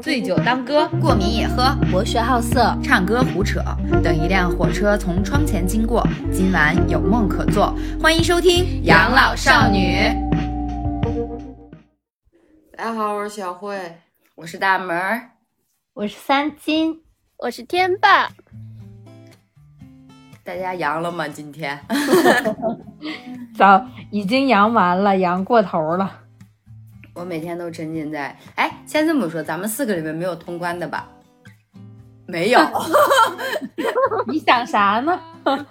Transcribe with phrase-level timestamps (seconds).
[0.00, 3.60] 醉酒当歌，过敏也喝，博学好色，唱歌胡扯。
[4.02, 7.74] 等一辆火车从窗前经过，今晚有梦可做。
[8.00, 9.96] 欢迎收听《养老少女》。
[12.76, 13.76] 大家好，我是小慧，
[14.36, 15.30] 我是大门儿，
[15.94, 17.00] 我是三金，
[17.38, 18.28] 我是天霸。
[20.44, 21.26] 大家阳了吗？
[21.26, 21.80] 今天？
[23.56, 26.20] 早已经阳完了，阳过头了。
[27.14, 28.36] 我每天都沉浸在……
[28.56, 31.08] 哎，先这么说，咱们四个里面没有通关的吧？
[32.26, 32.60] 没有。
[34.26, 35.20] 你想啥呢？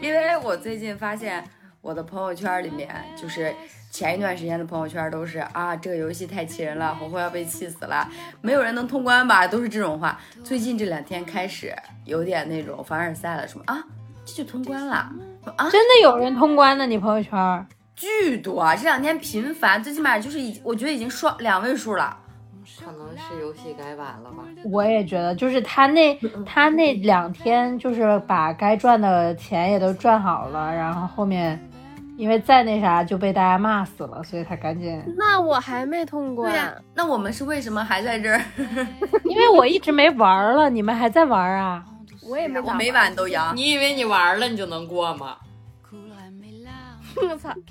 [0.00, 1.44] 因为我最近发现
[1.80, 2.88] 我的朋友圈里面，
[3.20, 3.54] 就是
[3.90, 8.08] 前一段时间的朋友圈都是啊，这个游戏太气人了，红红要被气死了，
[8.40, 9.46] 没有人能通关吧？
[9.46, 10.18] 都是这种话。
[10.42, 13.84] 最近这两天开始有点那种凡尔赛了，什么啊，
[14.24, 14.94] 这就通关了
[15.56, 15.68] 啊？
[15.70, 16.86] 真的有人通关的？
[16.86, 17.66] 你朋友圈？
[17.98, 22.16] 巨多，这两天频繁，最起码就是已，我觉得已经双两位数了。
[22.84, 24.44] 可能是游戏改版了吧？
[24.70, 31.58] 我也觉得，就是他那他那两天，就是把该赚的钱也都赚好了，然后后面
[32.16, 35.02] 因为再那啥就被大家骂死了，所以他赶紧。
[35.16, 38.40] 那我还没通关，那我们是为什么还在这儿？
[39.24, 41.84] 因为我一直没玩了，你们还在玩啊？
[42.22, 43.56] 我也没，我每晚都阳。
[43.56, 45.36] 你以为你玩了你就能过吗？
[47.26, 47.54] 我操！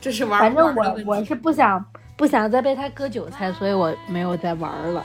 [0.00, 1.82] 这是玩，反正我我是不想
[2.16, 5.04] 不想再被他割韭菜，所以我没有再玩了。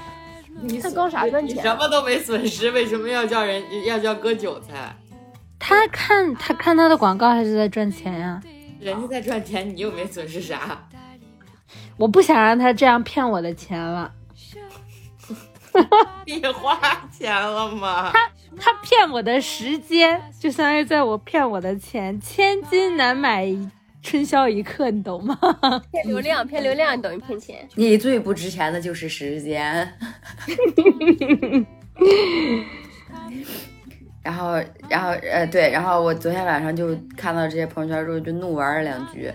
[0.61, 1.63] 你他搞啥赚钱？
[1.63, 4.93] 什么都没损失，为什么要叫人要叫割韭菜？
[5.57, 8.41] 他看他看他的广告还是在赚钱呀？
[8.79, 10.85] 人家在赚钱，你又没损失啥？
[11.95, 14.11] 我不想让他这样骗我的钱了。
[16.25, 16.79] 你花
[17.11, 18.11] 钱了吗？
[18.13, 22.19] 他他骗我的时间，就相当于在我骗我的钱。
[22.19, 23.47] 千金难买
[24.01, 25.37] 春宵一刻，你懂吗？
[25.91, 27.67] 骗流量，骗流量等于骗钱。
[27.75, 29.93] 你最不值钱的就是时间。
[34.21, 39.31] 然后，然后，呃，对，然后我昨天晚上就看到这些朋友圈之后，就怒玩了两局，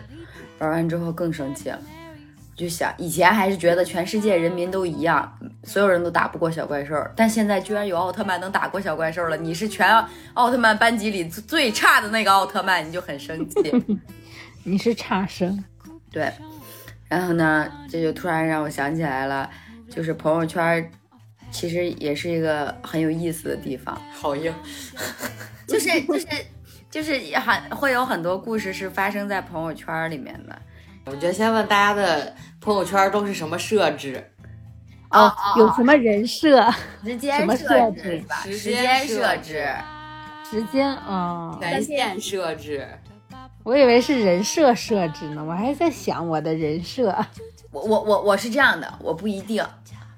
[0.58, 1.78] 玩完之后更生气了。
[2.56, 9.36] 就想以前还是觉得全世界人民都一样，所有人都打不过小怪兽，但现在居然有奥特曼能打过小怪兽了。
[9.36, 9.88] 你是全
[10.34, 13.56] 奥特曼班级里最差的那个奥特曼，你就很生气。
[14.62, 15.64] 你是差生，
[16.12, 16.32] 对。
[17.08, 19.50] 然后呢，这就突然让我想起来了，
[19.90, 20.90] 就是朋友圈
[21.50, 24.00] 其实也是一个很有意思的地方。
[24.12, 24.52] 好硬，
[25.66, 26.26] 就是就是
[26.90, 30.56] 就是很会有很多故事是发生在朋友圈里面的。
[31.06, 34.30] 我觉得先问大家的朋友圈都是什么设置？
[35.10, 36.68] 哦，有什么人设？
[37.04, 38.24] 时间设置？
[38.42, 39.68] 时间设置？
[40.50, 41.56] 时间啊？
[41.60, 42.88] 在线设置？
[43.62, 47.14] 我以为是人设设置呢，我还在想我的人设。
[47.70, 49.64] 我我我我是这样的，我不一定。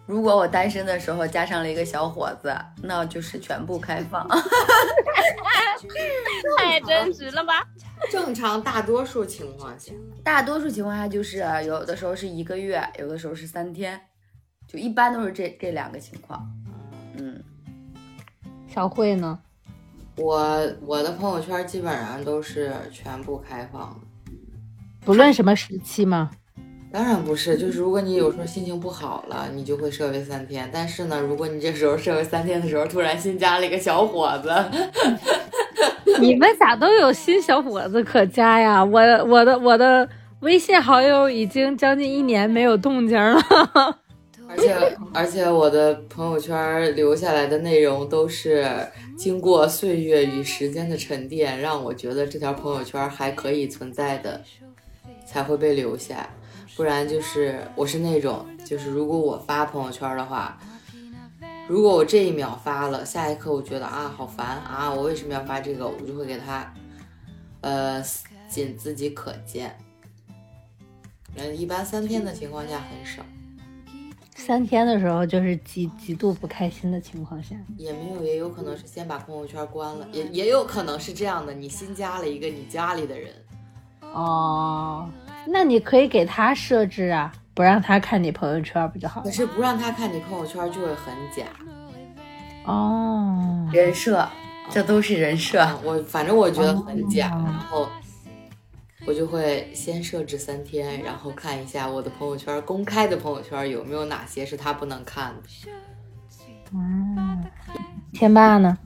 [0.06, 4.26] 如果我单身的时候加上了一个小伙子，那就是全部开放。
[6.58, 7.62] 太真实了吧？
[8.10, 14.00] 正常大多数情况下，大多数情况下就是有的时候是一个月，有的时候是三天，
[14.68, 16.48] 就一般都是这这两个情况。
[17.18, 17.42] 嗯，
[18.68, 19.38] 小慧呢？
[20.16, 24.32] 我我的朋友圈基本上都是全部开放的，
[25.04, 26.30] 不论什么时期吗？
[26.96, 30.66] 当然不是，就是如果你有时候心情不好了，你就会设为三天。
[30.72, 34.50] 但是呢，如果你这时候设为三天的时候，突然新加了一个小伙子。
[36.18, 38.82] 你们咋都有新小伙子可加呀？
[38.82, 40.08] 我我的我的
[40.40, 43.38] 微信好友已经将近一年没有动静了，
[44.48, 44.74] 而且
[45.12, 48.66] 而且我的朋友圈留下来的内容都是
[49.18, 54.40] 经过岁月与时间的沉淀，让我觉得这条朋友圈还可以存在的，
[55.26, 56.26] 才会被留下。
[56.76, 60.58] 不然就是我是那种，就是如果我发朋友圈的话。
[61.68, 65.84] 如果我这一秒发了，下一刻我觉得啊好烦啊，我为什么要发这个？
[65.84, 66.72] 我就会给他，
[67.60, 68.00] 呃，
[68.48, 69.76] 仅自己可见。
[71.34, 73.20] 嗯，一般三天的情况下很少。
[74.36, 83.32] 三天的时候就是极极度不开心的情况下，也没有，也有可能是先把朋友圈关了，也也有可能是这样的，你新加了一个你家里的人。
[84.02, 85.10] 哦，
[85.46, 87.32] 那你可以给他设置啊。
[87.54, 89.22] 不让他看你朋友圈不就好？
[89.22, 91.44] 可是不让他看你朋友圈就会很假。
[92.66, 94.28] 哦，人设，
[94.68, 95.66] 这都是人设。
[95.82, 97.88] 我反正我觉得很假，然后
[99.06, 105.70] 我就会先设置三天，然后看一下我的朋友圈公开的朋友圈有没有哪些是他不能看的。
[106.74, 107.42] 嗯，
[108.12, 108.76] 天霸呢？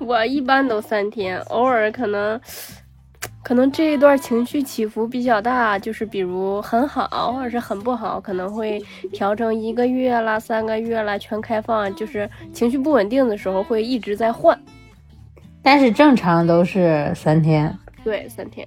[0.00, 2.40] 我一般都三天，偶尔可能
[3.44, 8.82] 可能这一段情绪起伏比较大，就是比如很好或者是很不好，可能会
[9.12, 11.94] 调成一个月啦、三个月啦，全开放。
[11.94, 14.58] 就是情绪不稳定的时候会一直在换。
[15.62, 17.78] 但是正常都是三天。
[18.02, 18.66] 对，三天。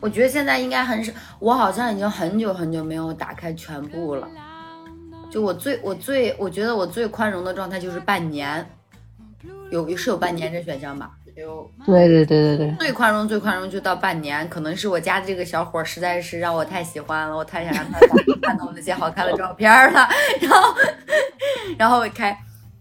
[0.00, 4.26] 我觉得现在应该很少，我好像已经很久很久没有打开全部了。
[5.30, 8.66] 就我最我最我觉得我最宽容的状态就是半年，
[9.70, 11.10] 有是有半年这选项吧？
[11.40, 11.70] 有。
[11.84, 12.76] 对对对对对。
[12.78, 17.98] 最宽容最宽容就到半年，可能是我家的这个小伙实在是让我太喜欢了，我太想让他
[18.42, 20.08] 看到我那些好看的照片了，
[20.40, 20.74] 然后
[21.78, 22.36] 然后开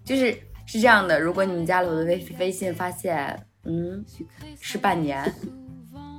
[0.06, 0.32] 就是
[0.66, 4.06] 是这样的，如果你们加了我的微微信，发现嗯
[4.60, 5.34] 是半年。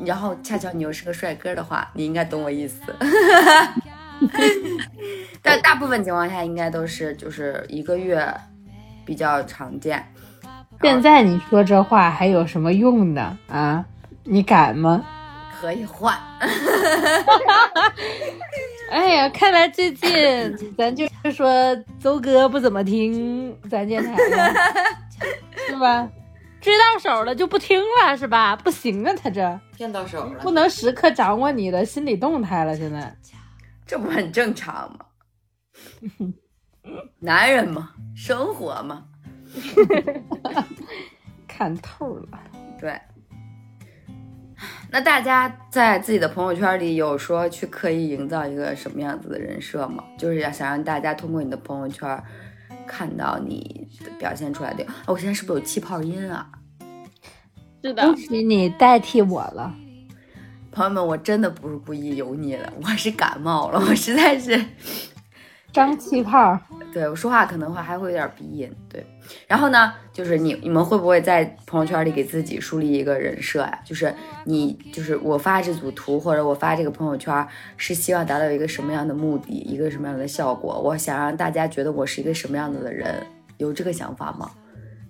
[0.02, 2.80] 然后恰巧你又是个帅哥的话，你应该懂我意思。
[5.42, 8.26] 但大部分情况下应该都是就是一个月
[9.04, 10.02] 比较常见。
[10.82, 13.38] 现在你说这话还有什么用呢？
[13.48, 13.84] 啊，
[14.24, 15.04] 你敢吗？
[15.60, 16.16] 可以换。
[18.90, 24.54] 哎呀，看来最近咱就是说邹哥不怎么听咱电台了，
[25.68, 26.08] 是吧？
[26.60, 28.56] 追到手了就不听了是吧？
[28.56, 32.74] 不行啊，他这骗到手了，不能时刻掌握你的心理动态了。
[32.76, 33.14] 现在
[33.86, 35.04] 这不很正常吗？
[37.20, 39.04] 男人嘛，生活嘛，
[41.48, 42.28] 看透了。
[42.80, 43.00] 对，
[44.90, 50.02] 那大家在自己的朋友圈里有说去刻意营造一个什么样子的人设吗？
[50.18, 52.22] 就是要想让大家通过你的朋友圈。
[52.86, 53.86] 看到你
[54.18, 56.50] 表现出来的，我现在是不是有气泡音啊？
[57.80, 59.72] 是的，恭喜你代替我了，
[60.72, 64.60] 朋友们，我真的不是故意油腻的，我是感冒了，我实在是。
[65.72, 66.58] 张气泡，
[66.92, 69.04] 对我说话可能会还会有点鼻音，对。
[69.46, 73.80] 然后呢，就是你你们会不会在朋友圈里给自己树立一个人设呀？
[73.84, 74.12] 就是
[74.44, 77.46] 你就是我发这组图或者我发这个朋友圈
[77.76, 80.80] 是希望达到一个什么样的目的，一个什么样的效果？
[80.80, 83.24] 我想让大家觉得我是一个什么样子的人，
[83.58, 84.50] 有这个想法吗？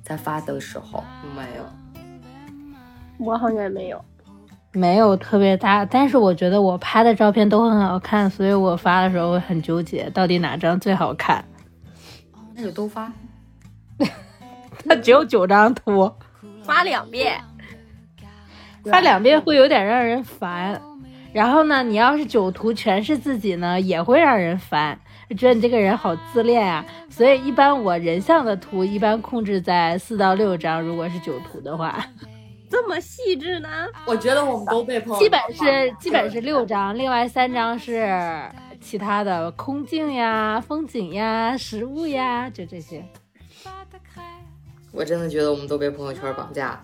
[0.02, 1.02] 在发的时候
[1.36, 1.64] 没有，
[3.18, 4.04] 我好像也没有。
[4.72, 11.44] 没有特别大，但是我觉得我拍的照片都很好看，所以我发的时候会很纠结，到底哪张最好看？
[12.54, 13.12] 那就都发。
[14.88, 16.12] 他只有九张图，
[16.62, 17.40] 发两遍，
[18.84, 20.80] 发两遍会有点让人烦。
[21.32, 24.98] 然后呢，你要是九图全是自己呢，也会让人烦，
[25.36, 26.84] 觉得你这个人好自恋啊。
[27.08, 32.04] 所以一般我人像的图一般控制在四到六张，如果是九图的话。
[32.70, 33.68] 这么细致呢？
[34.06, 38.08] 我觉得我们都被朋友基本是基本是六张，另外三张是
[38.80, 43.04] 其他的空镜呀、风景呀、食物呀，就这些。
[44.92, 46.80] 我真的觉得我们都被朋友圈绑架。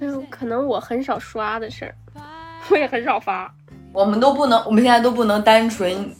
[0.00, 1.94] 嗯，可能我很少刷的事儿，
[2.70, 3.54] 我也很少发。
[3.92, 6.10] 我们都不能，我们现在都不能单纯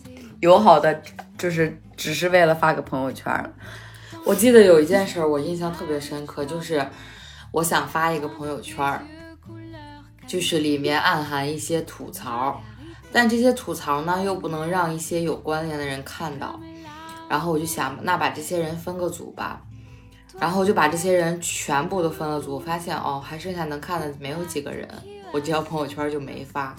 [0.41, 1.03] 友好的，
[1.39, 3.33] 就是只是为了发个朋友圈。
[4.27, 6.87] 我记得有一件事儿，我印象特别深刻，就是。
[7.55, 9.01] 我想发一个朋友圈，
[10.27, 12.61] 就是里面暗含一些吐槽，
[13.13, 16.59] 但这些吐槽呢又不能让一些有关联的人看到。
[17.29, 19.63] 然后我就想，那把这些人分个组吧。
[20.41, 24.89] 然后就把这些人全部都分了组，发现哦，还剩下能看的没有几个人，
[25.31, 26.75] 我这条朋友圈就没发。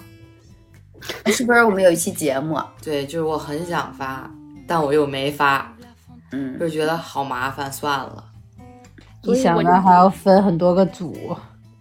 [1.32, 2.60] 是不是我们有一期节目？
[2.82, 4.30] 对，就是我很想发，
[4.68, 5.74] 但我又没发，
[6.32, 8.25] 嗯，就觉得好麻烦，算了。
[9.26, 11.14] 你想的还要分很多个组，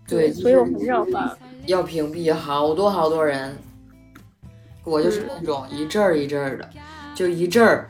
[0.08, 3.58] 对，所以我很少发，要屏蔽好多好多人。
[4.84, 6.70] 我就是那种一阵儿一阵儿的，
[7.16, 7.90] 就一阵儿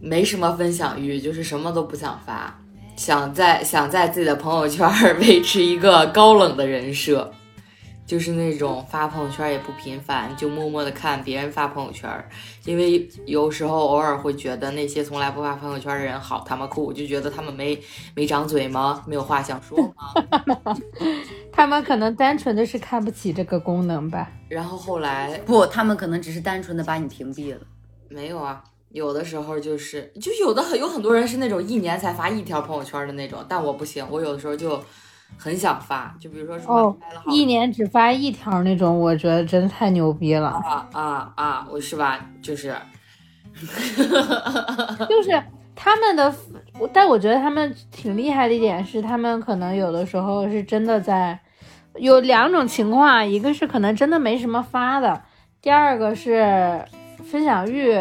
[0.00, 2.54] 没什么分享欲，就是什么都不想发，
[2.94, 4.86] 想在想在自己的朋友圈
[5.20, 7.32] 维持一个高冷的人设。
[8.06, 12.08] 就是那种发朋友圈也不频繁，就默默的看别人发朋友圈，
[12.64, 17.80] 因为有时候偶尔会觉得那些从来不发朋友圈的人好他妈酷，就觉得他们没
[18.14, 19.02] 没长嘴吗？
[19.06, 20.74] 没有话想说吗？
[21.50, 24.30] 他们可能单纯的是看不起这个功能吧。
[24.48, 27.60] 然后后来不，他们可能只是单纯的把你屏蔽了。
[28.10, 34.78] 没有啊，有的时候就是就有的很有很多人是那种一年才发一条朋友圈的那种，但我不行，我有的时候就。
[35.36, 41.68] 很想发，就比如说什么一年只发一条那种，我觉得真的太牛逼了啊啊啊！
[41.70, 42.74] 我是吧，就是，
[45.08, 45.42] 就是
[45.74, 46.34] 他们的，
[46.92, 51.38] 但我觉得他们挺厉害的一点是，他们可能有的时候是真的在
[51.96, 55.22] 有两种情况，一个是可能真的没什么发的，
[55.60, 56.84] 第二个是
[57.24, 57.94] 分享欲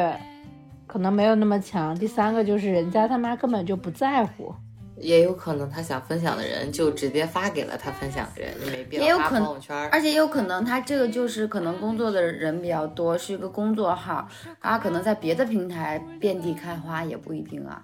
[0.87, 4.53] 可能没有那么强，第三个就是人家他妈根本就不在乎。
[5.03, 9.89] 也有可能他想分享的人就直接发给了他分享的人，你没必要发也有可能朋友圈。
[9.89, 14.27] 而且也有可能他这个就是可能工作的人比较多，是一个工作号，
[14.61, 17.83] 然后可能在别的平台遍地开花也不一定啊。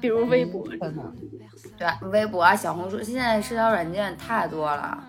[0.00, 1.14] 比如微博，可能
[1.78, 5.02] 对啊，微博啊、小红书，现在社交软件太多了，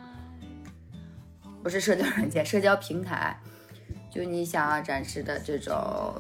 [1.62, 3.38] 不是社交软件，社交平台，
[4.10, 6.14] 就你想要展示的这种，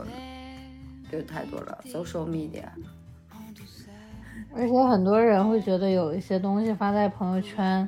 [1.09, 2.65] 就太多了，social media。
[4.55, 7.87] 而且很多人会觉得有一些东西发在朋友圈，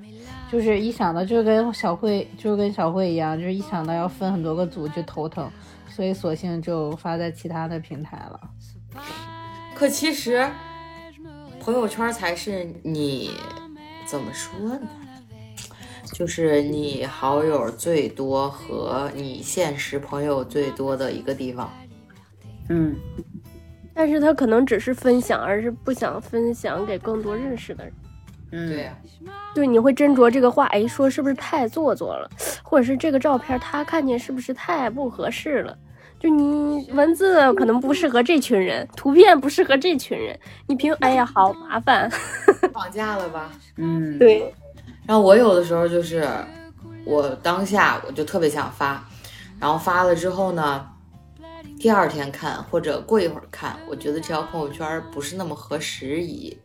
[0.52, 5.50] 就是一想到就跟小慧就跟小慧一样，就是一想到要分很多个组就头疼，
[5.88, 8.40] 所以索性就发在其他的平台了。
[9.74, 10.48] 可其实，
[11.60, 13.32] 朋友圈才是你
[14.06, 14.80] 怎么说呢？
[16.14, 21.70] 就是你好友最多和你现实朋友最多的一个地方。
[22.70, 22.96] 嗯，
[24.00, 27.94] 但是他可能只是分享，而是不想分享给更多认识的人。
[28.54, 28.98] 嗯，对呀、
[29.54, 32.30] 对，你会斟酌这个话，哎，说是不是太做作了，
[32.64, 35.78] 或者是这个照片他看见是不是太不合适了？
[36.18, 42.10] 就你文字可能不适合这群人，图片不适合这群人，你凭哎呀好麻烦。
[42.72, 43.52] 绑架了吧？
[43.76, 44.56] 嗯，对，
[45.06, 46.26] 然后我有的时候就是，
[47.04, 49.06] 我当下我就特别想发，
[49.60, 50.88] 然后发了之后呢，
[51.80, 56.56] 第二天看或者过一会儿看，我觉得这条朋友圈不是那么合时宜，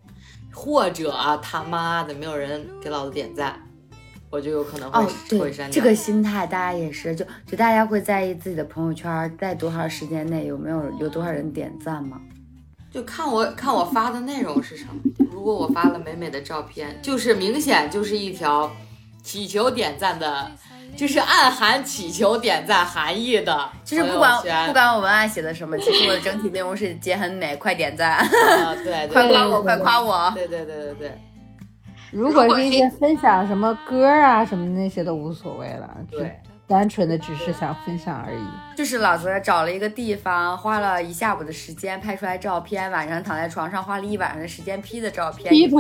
[0.53, 3.57] 或者啊他妈的没有人给老子点赞，
[4.29, 5.73] 我就有可能会、哦，会删，掉。
[5.73, 12.21] 这个心态大家也是，就就大家会在意自己的朋友圈在多长时间内有没有有多少人点赞吗？
[12.91, 14.95] 就看我看我发的内容是什么。
[15.31, 18.69] 如果我发了美美的照片，就是明显就是一条
[19.23, 20.51] 祈求点赞的，
[20.97, 24.33] 就是暗含祈求点赞含义的就是不管
[24.67, 30.33] 不管我文案写的什么，其实我的整体内容是姐很美，快点赞，啊，对 对对快夸我，快夸我。
[30.35, 31.19] 对对对对对
[32.11, 38.45] 如果是一些分享什么歌啊什么那些都无所谓了，对，单纯的只是想分享而已。
[38.77, 45.79] 就是老子找了一个地方，花了一下午的时间拍出来照片，晚上躺在床上花了一晚上的时间 P 的照片，P 图，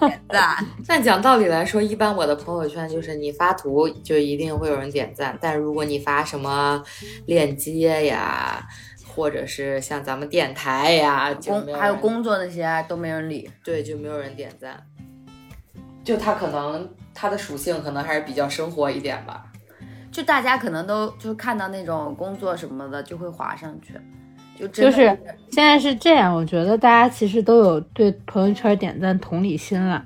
[0.00, 0.56] 点 赞。
[0.86, 6.82] 但讲道理来说，一般我的朋友圈就是你发图就一定会有人点赞，但如果你发什么
[7.26, 8.66] 链接呀，
[9.06, 13.50] 或者是像咱们电台呀，工还有工作那些都没人理。
[13.64, 14.78] 对，就没有人点赞。
[16.04, 19.44] 就他可能他的属性可能还是比较生活一点吧。
[20.18, 23.94] 就大家可能都就看到那种工作什么的，就会划上去，
[24.58, 25.16] 就就是
[25.48, 30.04] 现在是这样，我觉得大家其实都有对朋友圈点赞同理心了，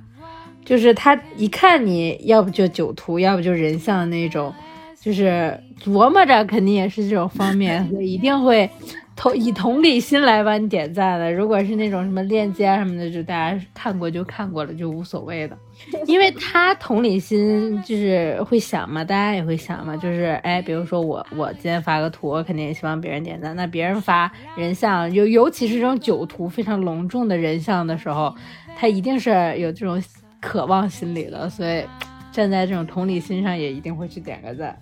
[0.67, 4.53] 就是他一看你要不就酒徒，要不就人像那种，
[5.01, 8.69] 就是琢磨着肯定也是这种方面，所以一定会
[9.17, 11.33] 同以同理心来帮你点赞的。
[11.33, 15.57] 如果是那种什么链接啊什么的，就大家看过就看过了，就无所谓的。
[16.07, 23.55] 因为他同理心就是会想嘛，大家也会想嘛，就是哎，比如说我我今天发个图，我肯定也希望别人点赞。
[23.57, 28.35] 那别人发人像，尤尤其是这种酒图非常隆重的人像的时候，
[28.77, 30.03] 他一定是有这种
[30.41, 31.85] 渴望心理的，所以
[32.31, 34.77] 站在这种同理心上，也一定会去点个赞。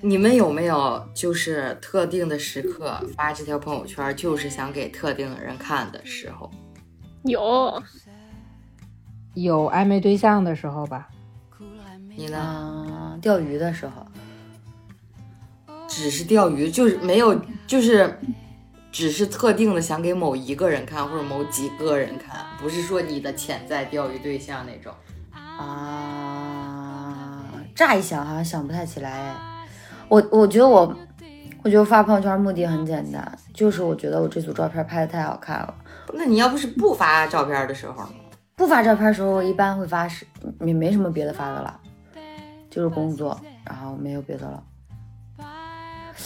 [0.00, 6.50] 你们有没有就是特定的时刻发这条朋友圈，就是想给特定的人看的时候？
[7.24, 7.80] 有
[9.34, 11.08] 有暧昧对象的时候吧，
[12.14, 13.14] 你呢？
[13.14, 14.06] 嗯，钓鱼的时候，
[15.88, 18.20] 只是钓鱼，就是没有，就是
[18.90, 24.92] 只是特定的想给某一个人看，或者某几个人看，不是说你的潜在钓鱼对象那种。
[25.34, 27.42] 啊，
[27.74, 29.34] 乍一想好像想不太起来哎。
[30.08, 30.94] 我我觉得我，
[31.62, 35.74] 我觉得发朋友圈目的很简单，就是我觉得我这组照片拍的太好看了。
[36.12, 38.10] 那你要不是不发照片的时候呢？
[38.56, 40.26] 不发照片的时候，我一般会发是
[40.60, 41.80] 也没什么别的发的了，
[42.70, 44.62] 就是工作，然后没有别的了。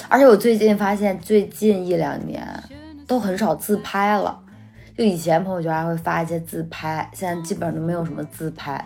[0.09, 2.47] 而且我最近发现，最近一两年
[3.07, 4.39] 都很少自拍了。
[4.97, 8.83] 就以前朋友圈还会发一些自拍，现在基本上都没有什么自拍。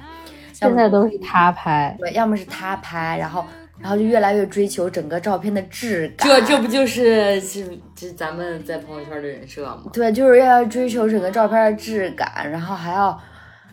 [0.52, 1.96] 现在都是他拍。
[1.98, 3.44] 对，要么是他拍，然后
[3.78, 6.28] 然后就越来越追求整个照片的质感。
[6.28, 9.84] 这这不就是是这咱们在朋友圈的人设吗？
[9.92, 13.18] 对，就是要追求整个照片的质感，然后还要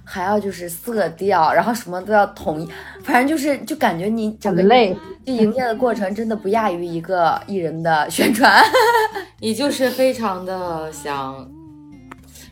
[0.09, 2.67] 还要就是色调，然后什么都要统一，
[3.03, 4.69] 反正就是就感觉你整个就
[5.25, 8.63] 营业的过程真的不亚于一个艺人的 宣传。
[9.41, 11.45] 你就是非常的想，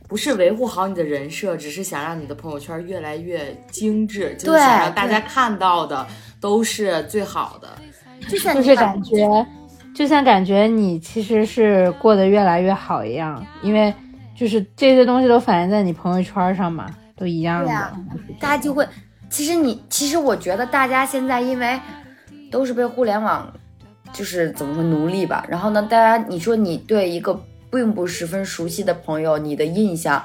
[0.09, 6.05] 不是维护好你的人设，只是想让你的朋友圈越来越精致，就是想让大家看到的
[6.41, 7.69] 都是最好的。
[8.27, 9.47] 就像就是感觉，
[9.95, 13.93] 就像感觉你其实是过得越来越好一样，因为
[14.35, 16.85] 就是这些东西都反映在你朋友圈上嘛，
[17.15, 17.71] 都一样的。
[18.39, 18.87] 大家就会，
[19.29, 21.79] 其实你，其实我觉得大家现在因为
[22.51, 23.53] 都是被互联网，
[24.13, 25.45] 就是怎么说奴隶吧。
[25.47, 27.39] 然后呢，大家你说你对一个
[27.71, 30.23] 并不十分熟悉的朋友，你的印象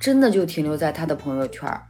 [0.00, 1.82] 真的就停留在他的朋友圈儿。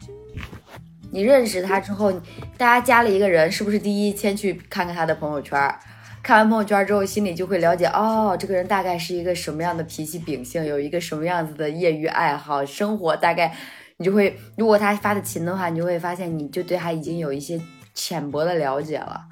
[1.11, 2.13] 你认识他之后，
[2.59, 5.79] 大家加了一个人，是不是第一先去看看他的朋友圈儿？
[6.23, 13.55] 看完朋友圈之后，心里就会了解哦，这个人大概是一个什么样的脾气秉性，有一个什么样子的业余爱好，生活大概
[13.99, 17.61] 你就会，如果他发的勤的话，你就会发现你就对他已经有一些
[17.93, 19.27] 浅薄的了解了。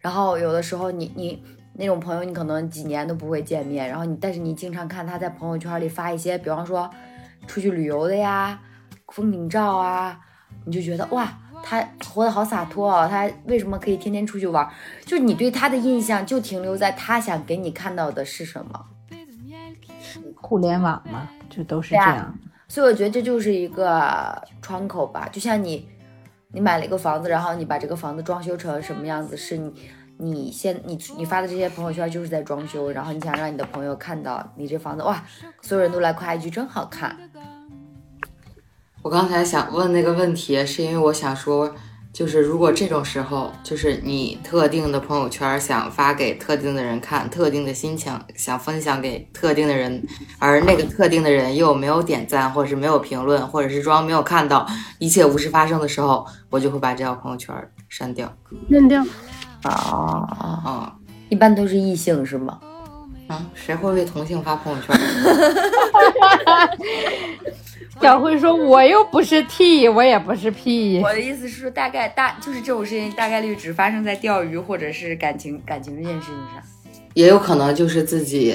[0.00, 1.42] 然后有的时候你你
[1.74, 6.90] 那种朋友，你可能几年都不会见面，然后你但是你经常看他在朋友圈里发一些，比方说
[7.46, 8.60] 出去旅游的呀、
[9.12, 10.18] 风景照啊，
[10.66, 11.32] 你就觉得哇，
[11.62, 11.80] 他
[12.12, 14.68] 活得好洒脱哦，他为什么可以天天出去玩？
[15.06, 18.86] 就是你对他的印象就停留在他想给你看到的是什么。
[20.34, 22.36] 互联网嘛，就都是这样。
[22.68, 25.88] 所以我觉得这就是一个窗口吧，就像你，
[26.48, 29.72] 你买了一个房子，然后你把这个房子装修成什么样子，是你，
[30.16, 35.22] 你先你你发的这些朋友圈就是在装修，然后你想让你的朋友看到你这房子，哇，
[35.60, 37.16] 所有人都来夸一句真好看，
[39.02, 41.74] 我刚才想问那个问题，是因为我想说，
[42.14, 50.00] 就是如果这种时候，就是你特定的朋友圈想发给特定的人看，特定的心情想分享给特定的人，
[50.38, 54.64] 而那个特定的人又没有点赞，或者是没有评论，或者是装没有看到，
[55.00, 57.52] 一切无事发生的时候，我就会把这条朋友圈
[57.88, 58.32] 删掉。
[58.68, 59.04] 扔掉。
[59.64, 60.94] 啊，啊、
[61.30, 62.60] 一般都是异性是吗？
[63.26, 64.96] 啊，谁会为同性发朋友圈？
[68.00, 71.00] 小慧说：“我又不是 T，我也不是 P。
[71.00, 76.62] 我的意思是说，大概大就是这种事情大概率只发生在钓鱼或者是感情感情这件事情上。
[77.14, 78.54] 也有可能就是自己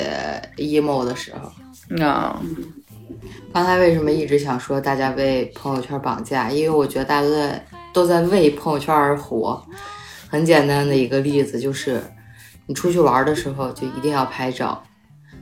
[0.58, 1.50] emo 的时候。
[2.04, 2.40] 啊、
[3.54, 6.52] 刚才为什么一直想说大家被朋友圈绑架？
[6.52, 9.64] 因为我觉得大家都在都在为朋友圈而活。
[10.28, 12.00] 很简单的一个例子就是，
[12.68, 14.84] 你出去玩的时候就一定要拍照，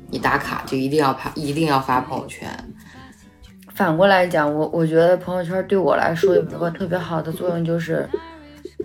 [0.10, 2.48] 你打卡就一定要拍，一定要发朋友圈。
[3.78, 8.10] 反过来讲，我我觉得朋友圈对我来说有一个特别好的作用，就是”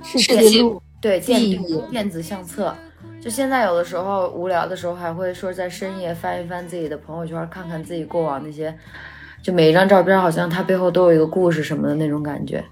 [0.05, 2.75] 是记录，对电记忆电子相册。
[3.19, 8.77] 就现在有的时候无聊的时候，还会说在深夜翻一翻自己的朋友圈，看看自己过往那些，
[9.43, 12.63] 就每一张照片好像它背后都有一个故事什么的那种感觉。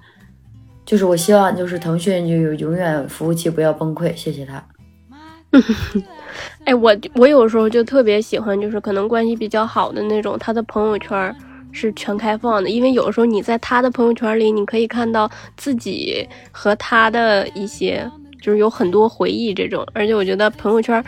[0.85, 4.63] 就是我希望就是腾讯就有永远服务器不要崩溃，谢谢他。
[6.67, 11.35] 哎，我我有时候就特别喜欢，就是可能关系比较好的那种，他的朋友圈
[11.73, 21.03] 是全开放的，因为有的时候你在他的朋友圈里，你可以看到自己和他的一些，就是有很多回忆这种，而且我觉得朋友圈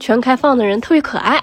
[0.00, 1.40] 全开放的人特别可爱。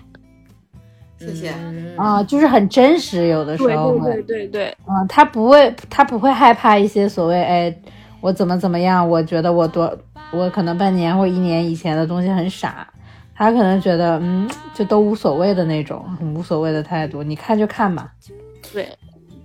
[1.18, 1.52] 谢谢。
[1.52, 7.76] 嗯啊、就是很真实，有的时候会对对对对，啊、他不会，他不会害怕一些所谓哎，
[8.22, 9.94] 我怎么怎么样，我觉得我多，
[10.32, 12.88] 我可能半年或一年以前的东西很傻，
[13.36, 18.10] 他可能觉得嗯，就都无所谓的那种，很无所谓的态度，你看就看吧。
[18.72, 18.98] 对，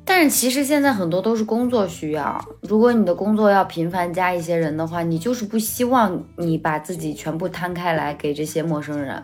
[0.05, 9.23] 但是其实现在很多都是工作需要，如果你的工作要频繁加一些人的话，你就是不希望你把自己全部摊开来给这些陌生人，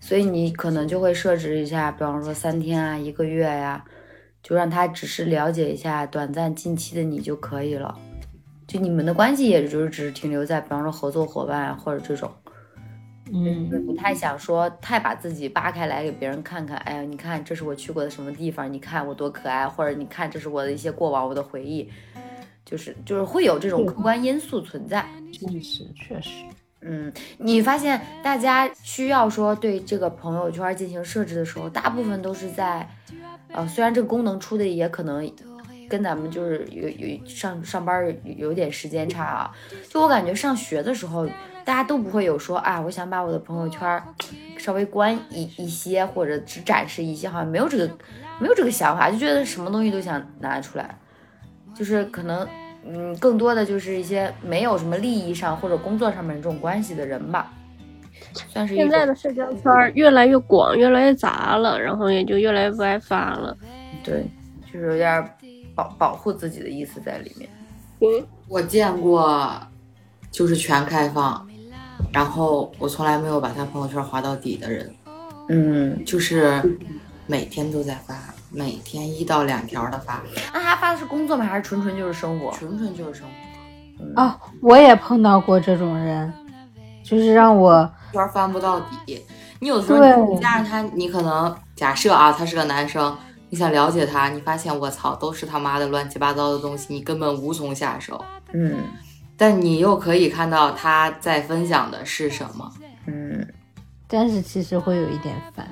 [0.00, 3.84] 所以你可能就会设置一下，比方说三天啊、一个月呀、
[4.42, 7.96] 就让他只是了解一下短暂近期的你就可以了。
[8.66, 12.30] 就你们的关系，也就是只是停留在比方说合作伙伴啊或者这种，
[13.32, 16.76] 嗯，不太想说太把自己扒开来给别人看看。
[16.78, 21.88] 哎呀，你看这是我去过的什么地方，你看我多可爱，或者你看这是我的一些过往，我的回忆，
[22.64, 25.04] 就是就是会有这种客观因素存在。
[25.32, 26.30] 确实确实，
[26.80, 32.88] 嗯，你发现大家需要说对这个朋友圈进行设置的时候，大部分都是在，
[33.52, 35.30] 呃，虽然这个功能出的也可能
[35.88, 39.50] 跟咱们就是有有上上班有有点时间差啊，
[39.88, 41.26] 就我感觉上学的时候，
[41.68, 44.02] 大家都不会有说啊，我想把我的朋友圈
[44.56, 47.86] 稍微关一一些，或者只展示一些，好像没有这个
[48.40, 50.98] 没有这个想法，就觉得什么东西都想拿出来，
[51.74, 52.48] 就是可能。
[52.90, 57.52] 嗯，更多的就是一些没有什么利益上或者工作上面这种关系的人吧，
[58.48, 63.54] 算是现在的社交圈儿越来越广，越来越杂了，然后也就越来越不爱发了。
[64.02, 64.24] 对，
[64.72, 65.36] 就是有点儿
[65.74, 67.50] 保保护自己的意思在里面。
[68.00, 69.52] 嗯，我见过，
[70.30, 71.46] 就是全开放，
[72.12, 74.94] 然后我从来没有把他朋友圈划到底的人，
[75.48, 76.62] 嗯，就是
[77.26, 78.14] 每天都在发，
[78.50, 81.44] 每天一到两条的发，那他发的是工作吗？
[81.44, 82.50] 还是纯纯就是生活？
[82.52, 84.22] 纯纯就是生活。
[84.22, 86.32] 啊，我也碰到过这种人，
[87.02, 89.24] 就是让我圈翻不到底，
[89.58, 93.16] 你有的时候你加上他，你可能假设啊，他是个男生，
[93.50, 98.24] 你想了解他，你发现我操，都是他妈的乱七八糟的东西，你根本无从下手。
[98.52, 98.76] 嗯
[99.38, 102.70] 但你又可以看到他在分享的是什么。
[103.06, 103.46] 嗯，
[104.06, 105.66] 但是其实会有一点烦，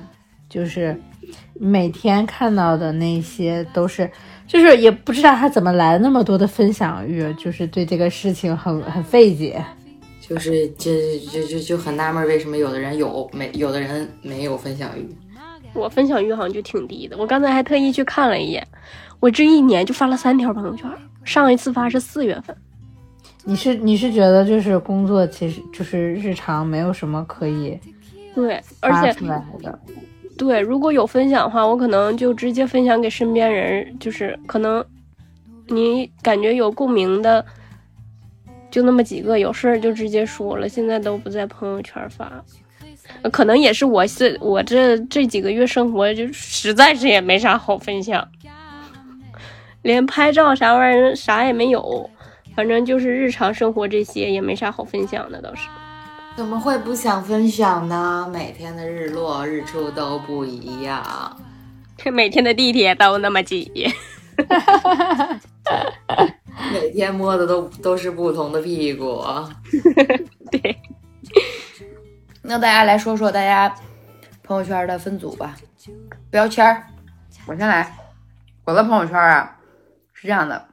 [0.49, 0.99] 就是
[1.53, 4.09] 每天看到的那些都是，
[4.47, 9.63] 就是也不知道他怎么来那么多的分享欲，就是对这个事情很很费解。
[10.19, 15.07] 就是这这这就很纳闷，为什么有的人有没有的人没有分享欲？
[15.73, 17.15] 我分享欲好像就挺低的。
[17.17, 18.65] 我刚才还特意去看了一眼，
[19.19, 20.89] 我这一年就发了三条朋友圈，
[21.23, 22.55] 上一次发是四月份。
[23.47, 27.79] 你是你是觉得就是工作其实就是日常没有什么可以
[28.35, 29.79] 对，而且出来的，
[30.37, 34.83] 对，如果有分享的话，我可能就直接分享给身边人，就是可能
[35.67, 37.43] 你感觉有共鸣的，
[38.69, 40.67] 就那么几个，有事儿就直接说了。
[40.67, 42.43] 现在都不在朋友圈发，
[43.21, 48.27] 呃可能也是我是我这这几个月生活就实在是也没啥好分享，
[49.83, 52.07] 连拍照啥玩意儿啥也没有，
[52.57, 55.67] 反正就是日常生活这些也没啥好分享的，倒是。
[56.35, 58.27] 怎么会不想分享呢？
[58.33, 61.39] 每天的日落日出都不一样。
[61.95, 63.93] 这每天的地铁都那么挤。
[66.73, 69.23] 每天摸的都都是不同的屁股。
[70.51, 70.75] 对，
[72.41, 73.71] 那大家来说说大家
[74.41, 75.55] 朋友圈的分组吧，
[76.31, 76.81] 标签儿，
[77.45, 77.95] 我先来。
[78.65, 79.55] 我的朋友圈啊
[80.13, 80.67] 是这样的，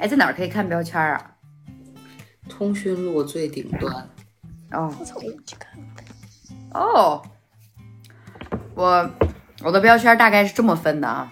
[0.00, 1.32] 哎，在哪儿可以看标签儿啊？
[2.48, 3.94] 通讯录最顶端，
[4.72, 4.92] 哦。
[4.98, 5.04] 我
[5.44, 5.78] 去看？
[6.72, 7.22] 哦，
[8.74, 9.10] 我
[9.62, 11.30] 我的标签大概是这么分的啊，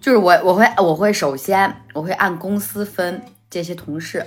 [0.00, 4.26] 就是我我会我会首先我会按公司分这些同事，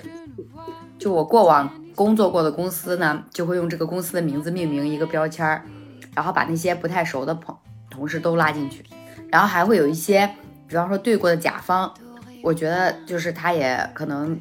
[0.97, 5.63] 就我过往工作过的公司呢，就会用这个公司的名字命名一个标签儿，
[6.15, 7.55] 然后把那些不太熟的朋
[7.91, 8.83] 同事都拉进去，
[9.29, 10.27] 然后还会有一些，
[10.67, 11.93] 比方说对过的甲方，
[12.43, 14.39] 我觉得就是他也可能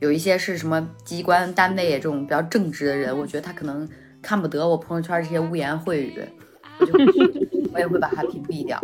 [0.00, 3.88] 有一些是什么机关单位这种比较正直的人，我觉得他可能
[4.22, 6.22] 看不得我朋友圈这些污言秽语，
[6.78, 6.92] 我就
[7.72, 8.82] 我也会把他屏蔽掉。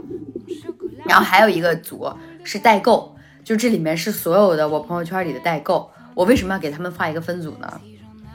[1.06, 2.06] 然后还有一个组
[2.44, 5.90] 是代购，就这里面是所有的我朋友圈里的代购。
[6.14, 7.80] 我为什么要给他们发一个分组呢？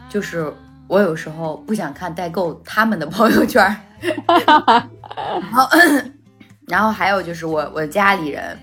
[0.10, 0.52] 就是
[0.88, 3.64] 我有时候不想看代购他们的朋友圈，
[4.02, 5.68] 然后
[6.68, 8.58] 然后还有就是我我家里人，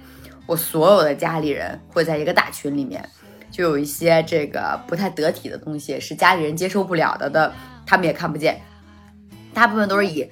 [0.46, 3.09] 我所有的家里人会在一个大群里面，
[3.50, 7.52] 就有一些这个不太得体的东西是家里人接受不了的的，
[7.87, 8.61] 他们也看不见。
[9.55, 10.31] 大部分都是以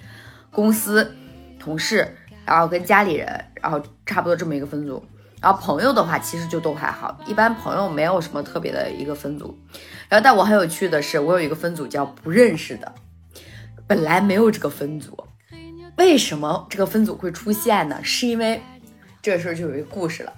[0.51, 1.15] 公司、
[1.59, 5.03] 同事，然后跟家里人，然后差不多这么一个分组。
[5.41, 9.59] 然后朋友的话，其实就都还好，一般朋友没有什么特别的一个分组。
[10.09, 12.93] 然后，但我很有趣的是，我有一个分组叫不认识的，
[13.87, 15.25] 本来没有这个分组。
[15.97, 17.99] 为什么这个分组会出现呢？
[18.03, 18.63] 是因为
[19.23, 20.33] 这事儿就有一个故事了。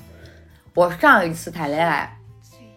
[0.75, 2.19] 我上一次谈恋爱，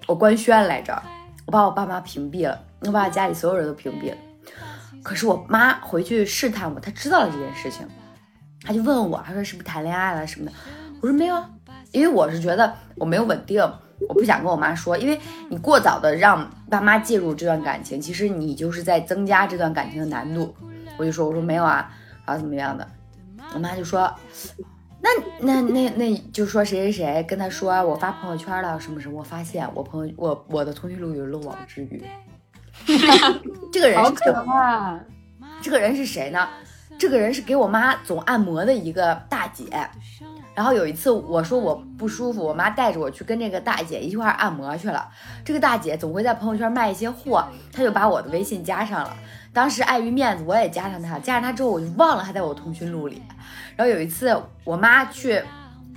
[0.08, 1.02] 我官宣来着，
[1.46, 4.18] 我把我爸妈屏蔽了，我把我家里所有人都屏蔽了。
[5.02, 7.88] 可是我妈回去试探我，她知道了这件事情，
[8.64, 10.52] 她就问我，她说是不是谈恋爱了什么的？
[11.02, 11.50] 我说没有啊，
[11.92, 13.62] 因为我是觉得我没有稳定，
[14.08, 20.56] 我不想跟我妈说，因为你过早的让爸妈介入这段感情，其实你就是在增加这段感情的难度。
[20.98, 21.92] 我就说，我说没有啊，
[22.26, 22.88] 然后怎么样的？
[23.54, 24.12] 我妈就说，
[25.06, 32.04] 那那那那就说谁谁谁跟他说我发朋友圈了什么什么，我发现我朋友我我的通讯录有漏网之鱼。
[33.72, 35.00] 这个人好是可怕！
[35.62, 36.50] 这个人是谁呢？
[36.98, 39.66] 这个人是给我妈总按摩的一个大姐。
[40.56, 45.08] 然后有一次我说我不舒服，我妈带着我去跟这个大姐一块按摩去了。
[45.44, 49.16] 这个大姐总会在朋友圈卖一些货，她就把我的微信加上了。
[49.56, 51.18] 当时碍于面子，我也加上他。
[51.18, 53.24] 加上他之后，我就忘了她在我通讯录里。
[53.78, 55.42] 然后有一次我妈去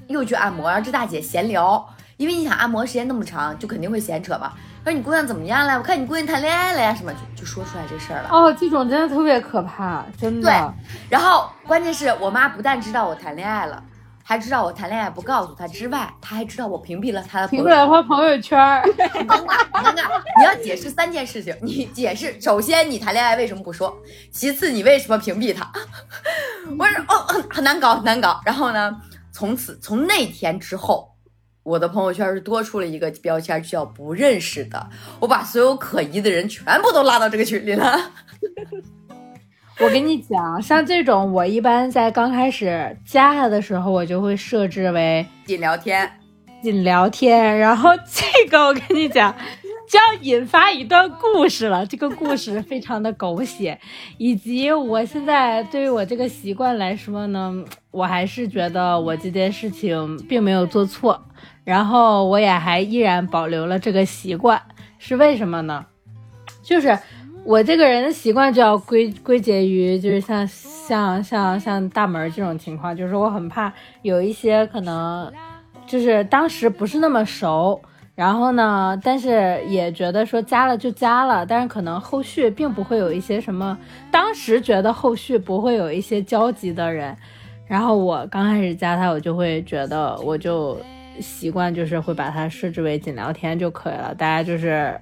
[0.06, 1.84] 又去按摩，然后这大姐闲聊，
[2.16, 4.52] 因为你想按摩时间那么长，就肯定会闲扯嘛。
[4.84, 5.76] 说你姑娘怎么样了？
[5.76, 8.28] 我看你姑娘谈恋爱了呀，什么就就说出来这事儿了。
[8.30, 10.48] 哦，这种真的特别可怕，真的。
[10.48, 13.82] 对然后关键是我妈不但知道我谈恋爱了，
[14.28, 20.22] 还知道我谈恋爱不告诉他之外，他还知道我屏蔽了他的朋友屏蔽了他朋友圈儿，很尴尬，尴尬。
[20.36, 23.96] 你要解释三件事情，你解释首先你谈恋爱为什么不说，
[24.30, 25.72] 其次你为什么屏蔽他？
[26.78, 28.38] 我说哦，很很难搞，很难搞。
[28.44, 29.00] 然后呢，
[29.32, 31.14] 从此从那天之后。
[31.62, 34.88] 我的朋友圈是多出了一个标签，叫不认识的。
[35.20, 38.10] 我把所有可疑的人全部都拉到这个群里了。
[39.80, 46.10] 我跟你讲，像这种我一般在刚开始加他的时候，我就会设置为仅聊天，
[46.60, 47.56] 仅聊天。
[47.56, 49.32] 然后这个我跟你讲，
[49.88, 51.86] 就要引发一段故事了。
[51.86, 53.78] 这个故事非常的狗血，
[54.16, 57.54] 以及我现在对于我这个习惯来说呢，
[57.92, 61.22] 我还是觉得我这件事情并没有做错，
[61.62, 64.60] 然后我也还依然保留了这个习惯，
[64.98, 65.86] 是为什么呢？
[66.64, 66.98] 就是
[67.48, 75.32] 我这个人的习惯就要归归结于，就是像像像像大门这种情况，就是我很怕有一些可能，
[75.86, 77.80] 就是当时不是那么熟。
[78.14, 79.00] 然后呢？
[79.02, 83.78] 但是也觉得说加了就加了，但是可能后续并不会有一些什么。
[84.10, 87.16] 当时觉得后续不会有一些交集的人，
[87.66, 90.78] 然后我刚开始加他，我就会觉得我就
[91.18, 94.14] 习惯就是会把它设置为仅聊天就可以了。
[94.14, 95.00] 大家就是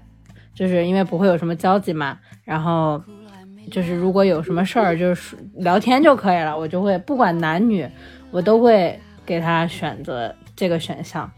[0.54, 3.02] 就是因为不会有什么交集嘛，然后
[3.70, 7.86] 就是如果有什么事儿就是聊天就可以了，我就会不管男女，
[8.30, 11.28] 我都会给他选择这个选项。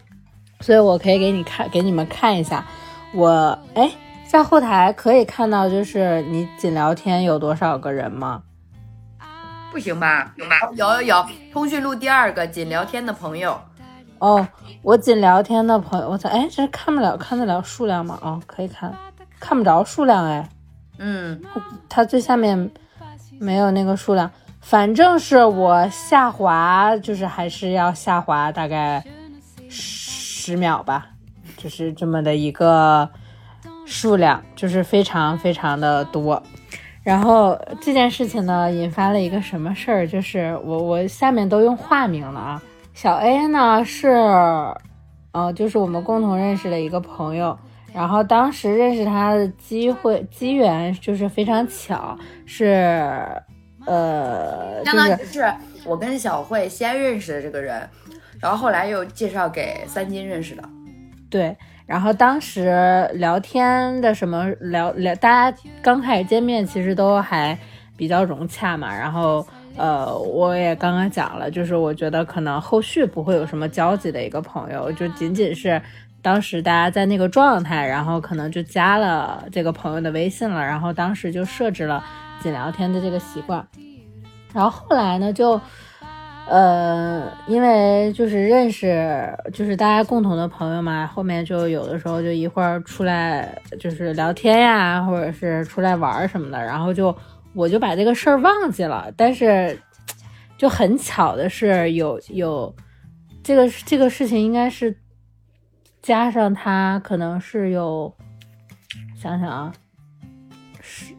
[0.60, 2.66] 所以，我可以给你看，给你们看一下，
[3.14, 3.90] 我哎，
[4.26, 8.42] 在后台可以看到，就是你仅聊天有多少个人吗？
[9.72, 10.34] 不行吧？
[10.36, 10.56] 有吗？
[10.74, 13.58] 有有有，通讯录第二个仅聊天的朋友。
[14.18, 14.46] 哦，
[14.82, 18.18] 我仅聊天的朋友，我操，哎，这看不了，看得了数量吗？
[18.20, 18.92] 哦，可以看，
[19.38, 20.48] 看不着数量哎。
[20.98, 21.40] 嗯，
[21.88, 22.70] 它最下面
[23.38, 24.30] 没有那个数量，
[24.61, 29.04] 反正是我下滑，就是还是要下滑大概。
[29.70, 31.08] 十秒吧，
[31.58, 33.06] 就是这么的一个
[33.84, 36.42] 数量，就是非常非常的多。
[37.02, 40.08] 然后这件事情呢，引发了一个什么事儿？
[40.08, 42.62] 就是我我下面都用化名了啊。
[42.94, 44.08] 小 A 呢是，
[45.32, 47.58] 呃，就是我们共同认识的一个朋友。
[47.92, 53.24] 然后当时认识他的机会机缘就是非常巧，是
[53.87, 55.44] 呃，相当于是
[55.85, 57.88] 我跟小慧先认识的这个人。
[58.40, 60.62] 然后后来又介绍给三金认识的，
[61.29, 61.57] 对。
[61.87, 67.59] 然后当时聊天的什么聊聊，大家刚开始见面其实都还
[67.96, 68.94] 比较融洽嘛。
[68.94, 69.44] 然后
[69.77, 75.81] 呃，我也刚刚讲了，就是我觉得可能后续不会有什么交集的一个朋友，就仅仅是
[76.28, 82.04] 当时大家在那个状态，然后可能就加了这个朋友的微信了，然后当时就设置了
[82.42, 83.66] 仅聊天的这个习惯。
[84.52, 85.58] 然后后来呢，就。
[86.50, 97.14] 呃，因为就是认识，就是大家共同的朋友嘛，后面就有的时候就一会儿出来就是聊天呀，或者是出来玩什么的，然后就
[97.52, 99.12] 我就把这个事儿忘记了。
[99.14, 99.78] 但是
[100.56, 102.74] 就很巧的是，有有
[103.44, 104.96] 这个这个事情，应该是
[106.02, 108.12] 加上他可能是有
[109.16, 109.72] 想想啊，
[110.80, 111.14] 十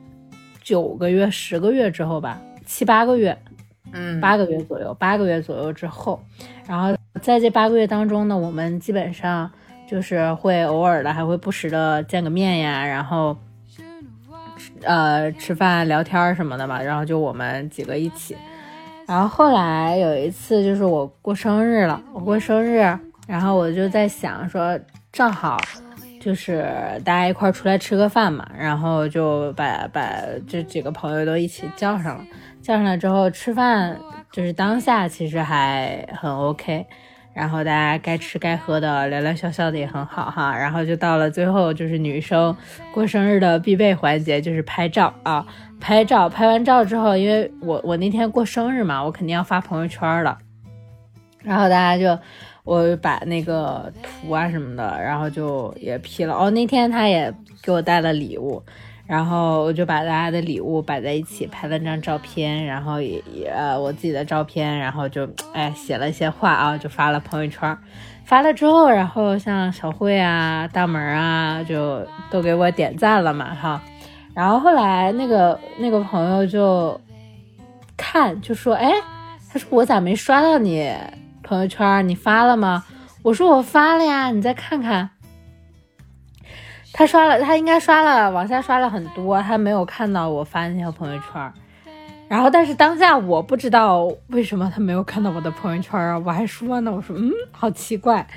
[0.61, 3.37] 九个月、十个月之后吧，七八个月。
[3.91, 6.21] 嗯，八个月左右，八个月左右之后，
[6.67, 9.49] 然后在这八个月当中呢，我们基本上
[9.89, 13.35] 就是会偶尔的，还会不时的见个面呀，然后，
[14.83, 18.37] 呃，吃饭聊天什么的嘛，然后就我们几个一起。
[19.07, 22.95] 然后后来有一次就是我过生日了，我过生日，
[23.29, 24.77] 然后我就在想说，
[25.11, 25.55] 正好
[26.19, 26.67] 就是
[27.05, 30.11] 大家一块儿出来吃个饭嘛，然后就把把
[30.47, 32.25] 这几个朋友都一起叫上了。
[32.59, 33.95] 叫上来之后吃饭，
[34.31, 36.83] 就是当下其实还很 OK，
[37.31, 42.55] 然后大家该吃该喝的聊聊笑笑的也很好哈，然后就到了最后就是女生
[42.91, 45.45] 过生日的必备环节就是拍照啊，
[45.79, 50.37] 拍照拍完照之后，因为我我那天过生日嘛，我肯定要发朋友圈了，
[51.43, 52.19] 然后大家就
[52.69, 58.61] 我把那个图啊什么的，然后就也 P 了哦，那天他也给我带了礼物。
[59.07, 67.75] 然后我就把大家的礼物摆在一起，拍了张照片，然后也也我自己的照片，然后就哎写了一些话啊，就发了朋友圈。
[68.23, 73.81] 发了之后，然后像小慧啊、大门啊，就都给我点赞了嘛哈。
[74.35, 77.01] 然后后来那个那个朋友就
[77.97, 78.91] 看就说，哎，
[79.51, 80.87] 他说我咋没刷到你
[81.49, 82.07] 朋友圈？
[82.07, 82.85] 你发了吗？
[83.23, 85.09] 我说我发了呀，你再看看。
[86.93, 91.51] 他刷了，他应该刷了，往下刷了很多，他没有看到我发那条朋友圈。
[92.27, 96.19] 然后，但是当下我不知道为什么他没有看到我的朋友圈啊！
[96.19, 98.27] 我还说呢，我说嗯，好奇怪。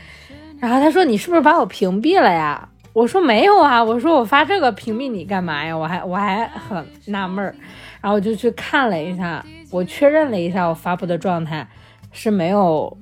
[0.59, 2.66] 然后他说你是不是把我屏蔽了呀？
[2.94, 5.77] 我说没有啊，我说我发这个屏蔽你干嘛呀？
[5.77, 7.55] 我还我还很纳闷儿。
[8.01, 11.68] 然后我就去看了一下，我确认了一下我发布的状态
[12.12, 12.96] 是没有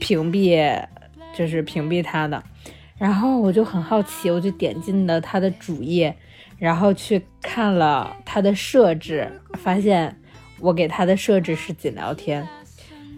[0.00, 0.82] 屏蔽，
[1.34, 2.42] 就是屏蔽他的。
[2.96, 6.16] 然后我就很好奇，我就点进了他的主页，
[6.58, 10.16] 然后去看了他的设置，发现
[10.58, 12.44] 我给他的设置是仅聊天。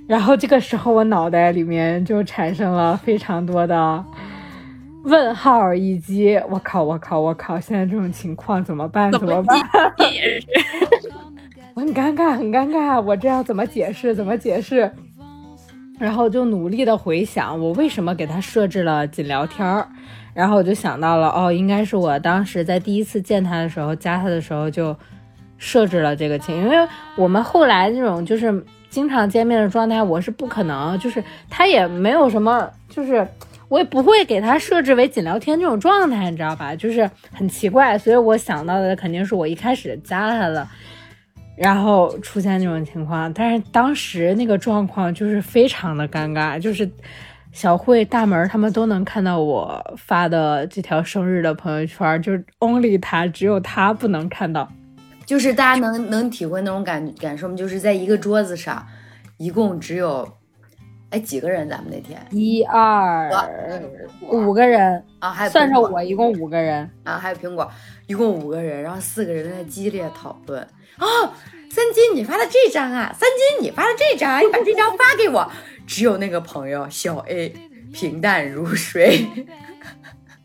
[0.06, 4.04] 然后这个时候我脑袋里面就产生了非常多的
[5.04, 9.10] 问号以及我靠我靠我靠，现在这种情况怎么办？
[9.12, 9.56] 怎么办？
[11.74, 14.14] 我很尴尬，很尴尬，我这样怎么解释？
[14.14, 14.92] 怎么解释？
[16.00, 19.86] 然后就努力的回想，我为什么给他设置了仅聊天儿，
[20.32, 24.96] 然后我就想到了，哦，应该是我当时在第一次见他的时候，加他的时候就
[25.58, 26.76] 设置了这个情，因为
[27.16, 33.28] 我们后来那种就是经常见面的状态，我是不可能，就是他也没有什么，就是
[33.68, 36.74] 我也不会给他设置为仅聊天这种状态，你知道吧？
[36.74, 40.66] 就是很奇怪，所以我想到的肯定是我一开始加他的。
[41.62, 46.90] 然后出现这种情况，但是当时那个状况就是非常的尴尬，就是
[47.52, 54.66] 小慧、大门他们都能看到我发的这条生日的朋友圈，就是 only 他，只有他不能看到。
[55.26, 57.54] 就是大家能能体会那种感感受吗？
[57.54, 58.86] 就是在一个桌子上，
[59.36, 60.26] 一共只有，
[61.10, 61.68] 哎几个人？
[61.68, 63.30] 咱们那天一二
[64.22, 66.88] 五个人啊，还有算上我一共五个人。
[67.04, 67.70] 啊，还有苹果，
[68.06, 70.66] 一共五个人，然后四个人在激烈讨论。
[71.00, 71.32] 哦，
[71.70, 75.50] 三金你发的这张啊，三金你发的这张啊，你把这张发给我。
[75.86, 77.52] 只有那个朋友小 A
[77.92, 79.26] 平淡如水，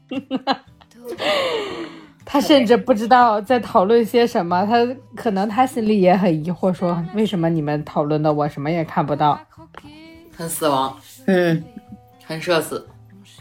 [2.26, 4.84] 他甚至不知道在讨论些什么，他
[5.16, 9.40] 可能他心里也很疑惑，说为什么你们讨论的我什么也看不到。
[10.36, 11.64] 很死亡，嗯，
[12.26, 12.88] 很社死。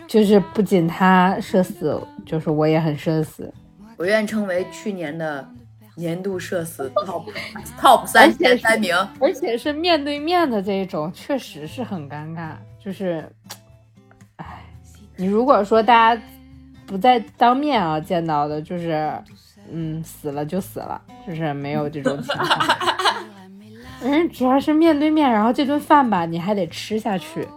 [0.07, 3.51] 就是不仅他社死，就是我也很社死。
[3.97, 5.49] 我愿称为去年的
[5.97, 7.25] 年度社死 top
[7.81, 8.95] top 三前三名。
[9.21, 12.53] 而且是面对面的这种，确实是很尴尬。
[12.79, 13.29] 就是，
[14.37, 14.65] 唉，
[15.17, 16.23] 你如果说大家
[16.87, 19.11] 不在当面啊见到的，就是，
[19.71, 22.49] 嗯，死了就死了，就是没有这种情况。
[24.03, 27.49] 人主要是面对面，然后这顿饭吧，你还得吃下去。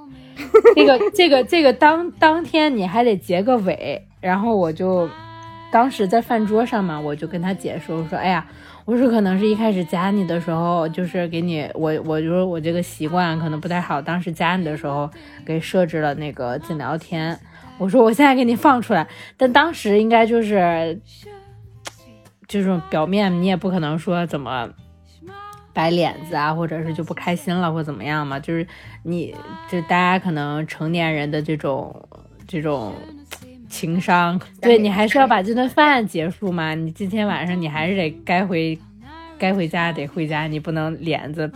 [0.75, 5.09] 这个这个这个当当天你还得结个尾，然后我就
[5.77, 8.43] 当时在饭桌上嘛，我就跟他解释，我说，哎呀。
[8.83, 15.09] 我说可能是一开始加你的时候，就是给你我我就说我这个习惯可能不太好，当时加你的时候
[15.45, 17.37] 给设置了那个仅聊天。
[17.77, 20.97] 我说我现在给你放出来，但当时应该就是
[22.47, 24.69] 这种表面你也不可能说怎么
[25.73, 28.65] 摆脸子啊，或者是就不开心了或怎么样嘛，就是
[29.03, 29.35] 你
[29.69, 32.07] 就大家可能成年人的这种
[32.47, 32.95] 这种。
[33.77, 36.73] 情商，对你还是要把这顿饭结束嘛？
[36.75, 38.77] 你今天晚上你还是得该回，
[39.37, 41.51] 该回家得回家，你不能脸子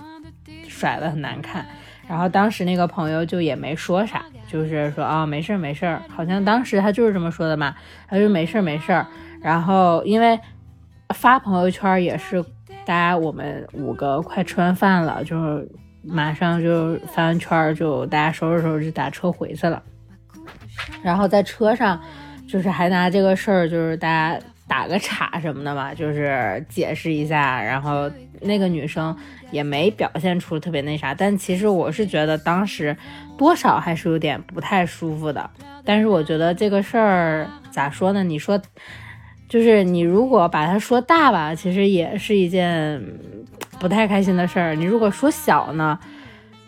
[0.68, 1.66] 甩的很难看。
[2.08, 7.74] 然后当时那个朋友就也没说啥，就是说啊、没事儿没事儿，好像当时他就是这么说的嘛，
[8.08, 9.08] 他说没事儿没事儿。
[9.42, 10.40] 然后因为
[11.16, 12.44] 发朋友圈也是
[12.86, 15.68] 大家我们五个快吃完饭了，就是
[16.04, 19.82] 马上就发完圈就大家收拾收拾就打车回去了。
[21.02, 22.00] 然后在车上，
[22.48, 27.62] 就是还拿这个事儿，就是大家打个岔什么的嘛，就是解释一下。
[27.62, 28.10] 然后
[28.42, 29.16] 那个女生
[29.52, 32.96] 也没表现出特别那啥，但其实我是觉得当时
[33.38, 35.50] 多少还是有点不太舒服的。
[35.84, 38.24] 但是我觉得这个事儿咋说呢？
[38.24, 38.62] 你说，
[39.50, 43.02] 就是你如果把它说大吧，其实也是一件
[43.80, 44.76] 不太开心的事儿。
[44.76, 45.98] 你如果说小呢，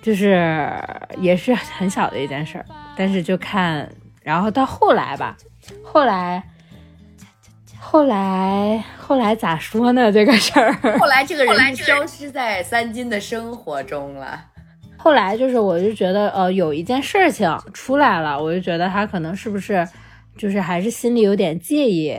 [0.01, 0.67] 就是
[1.19, 2.65] 也是很小的一件事儿。
[2.97, 3.87] 但是就看，
[4.23, 5.35] 然后到后来吧，
[5.83, 6.41] 后来，
[7.77, 10.09] 后来，后来咋说呢？
[10.09, 14.45] 这个事儿， 后来这个人消失在三金的生活中了。
[14.97, 19.85] 后来就是，我就觉得，呃，有一件事情出来了，我就觉得他可能是不是，
[20.37, 22.17] 就是还是心里有点介意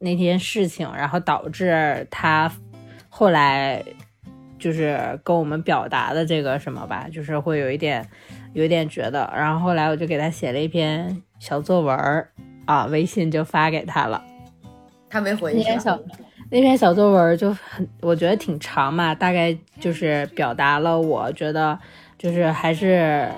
[0.00, 2.50] 那件事情，然后导致他
[3.08, 3.80] 后来
[4.58, 8.04] 就是跟我们表达的这个什么吧，就是会有一点。
[8.54, 12.28] 有点觉得，然后后来我就给他写了一篇小作文儿
[12.66, 14.22] 啊，微信就发给他了。
[15.08, 15.58] 他没回去。
[15.58, 15.98] 那篇小
[16.50, 21.78] 那篇小作文就很，我觉得挺长嘛，大概就是表达了我觉得
[22.18, 23.28] 就是还是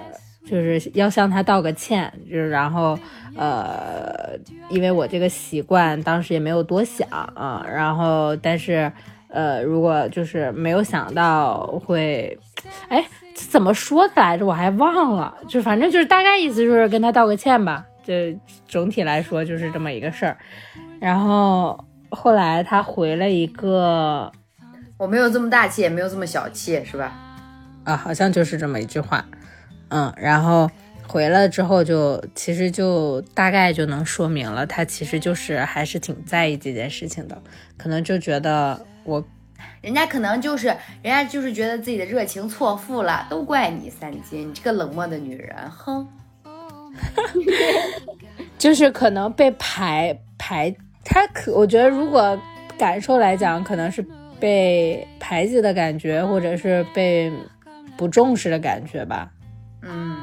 [0.44, 2.98] 就是要向他道个歉，就是然后
[3.36, 4.36] 呃，
[4.70, 8.90] 因为我这个习惯当时也没有多想啊，然后但是
[9.28, 12.38] 呃，如果就是没有想到会，
[12.88, 13.04] 哎。
[13.48, 14.44] 怎么说的来着？
[14.44, 17.86] 我还忘了，就反正就是大概意思就是跟他道个歉吧。
[18.02, 18.14] 就
[18.66, 20.36] 总体来说就是这么一个事儿。
[21.00, 24.30] 然后后来他回了一个，
[24.98, 27.12] 我没有这么大气，也没有这么小气，是吧？
[27.84, 29.24] 啊，好像就是这么一句话。
[29.88, 30.70] 嗯，然后
[31.06, 37.42] 回了之后就其实就大概就能说明了，他其实就是还是挺在意这件事情的，
[37.76, 39.24] 可能就觉得我。
[39.82, 40.66] 人家可能就是，
[41.02, 46.06] 人家就是觉得自己的热情错付了，都怪你三金，你这个冷漠的女人，哼。
[48.58, 50.74] 就是可能被排排，
[51.04, 52.38] 他可我觉得如果
[52.78, 54.04] 感受来讲，可能是
[54.38, 57.32] 被排挤的感觉，或者是被
[57.96, 59.30] 不重视的感觉吧。
[59.82, 60.16] 嗯，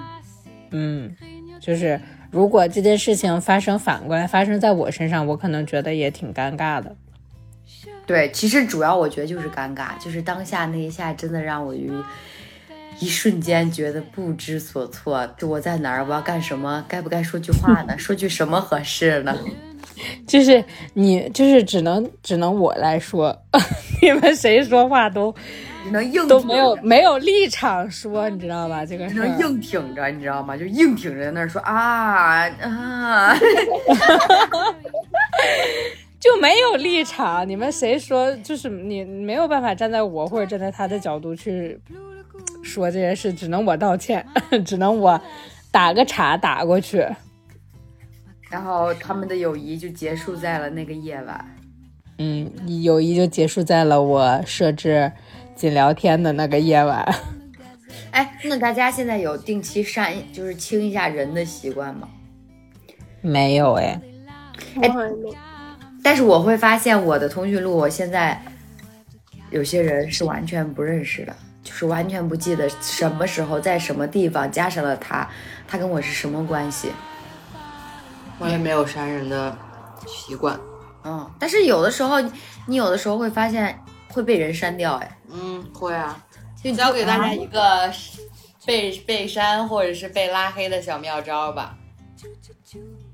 [0.72, 1.16] 嗯，
[1.60, 2.00] 就是
[2.30, 6.96] 如果这件事情发生反过来发生在我身上，我可能觉得也挺尴尬的。
[8.06, 11.92] 对，其实主要我觉得就是尴尬，就是当下那一下真的让我于
[13.00, 17.96] 一瞬间觉得不知所措，就我在哪儿，我要干什么，该不该说句话呢？
[18.00, 19.38] 说句什么合适呢？
[20.28, 23.36] 就是你，就是只能只能我来说，
[24.02, 25.34] 你们谁说话都
[25.84, 28.86] 只能硬都没有没有立场说，你知道吧？
[28.86, 30.56] 这个只能硬挺着，你知道吗？
[30.58, 33.36] 就硬挺着在那儿说啊啊，
[36.20, 37.48] 就没有立场。
[37.48, 41.80] 你们谁说就是你没有办法站在我或者站在他的角度去
[42.64, 44.26] 说这件事，只能我道歉，
[44.66, 45.20] 只能我
[45.72, 47.06] 打个岔打过去。
[48.50, 51.56] 然后他们的友谊就结束在了那个夜晚。
[52.20, 52.50] 嗯，
[52.82, 55.12] 友谊就结束在了我设置
[55.56, 57.06] 仅聊天的那个夜晚。
[58.12, 62.08] 哎，那大家现在有定期删，就是清一下人的习惯吗？
[63.22, 64.00] 没有哎，
[64.76, 65.30] 我好像没
[66.04, 68.42] 但是我会发现我的通讯录，我现在
[69.52, 71.36] 有些人是完全不认识的，
[71.68, 75.28] 就是完全不记得什么时候在什么地方加上了他，
[75.68, 76.94] 他跟我是什么关系。
[78.40, 79.54] 我也没有删人的
[80.08, 80.58] 习惯。
[81.04, 82.22] 嗯，但是有的时候，
[82.68, 83.78] 你有的时候会发现
[84.14, 86.18] 会被人删掉，哎，嗯，会啊。
[86.64, 87.92] 就教给大家一个
[88.66, 91.76] 被被删或者是被拉黑的小妙招吧，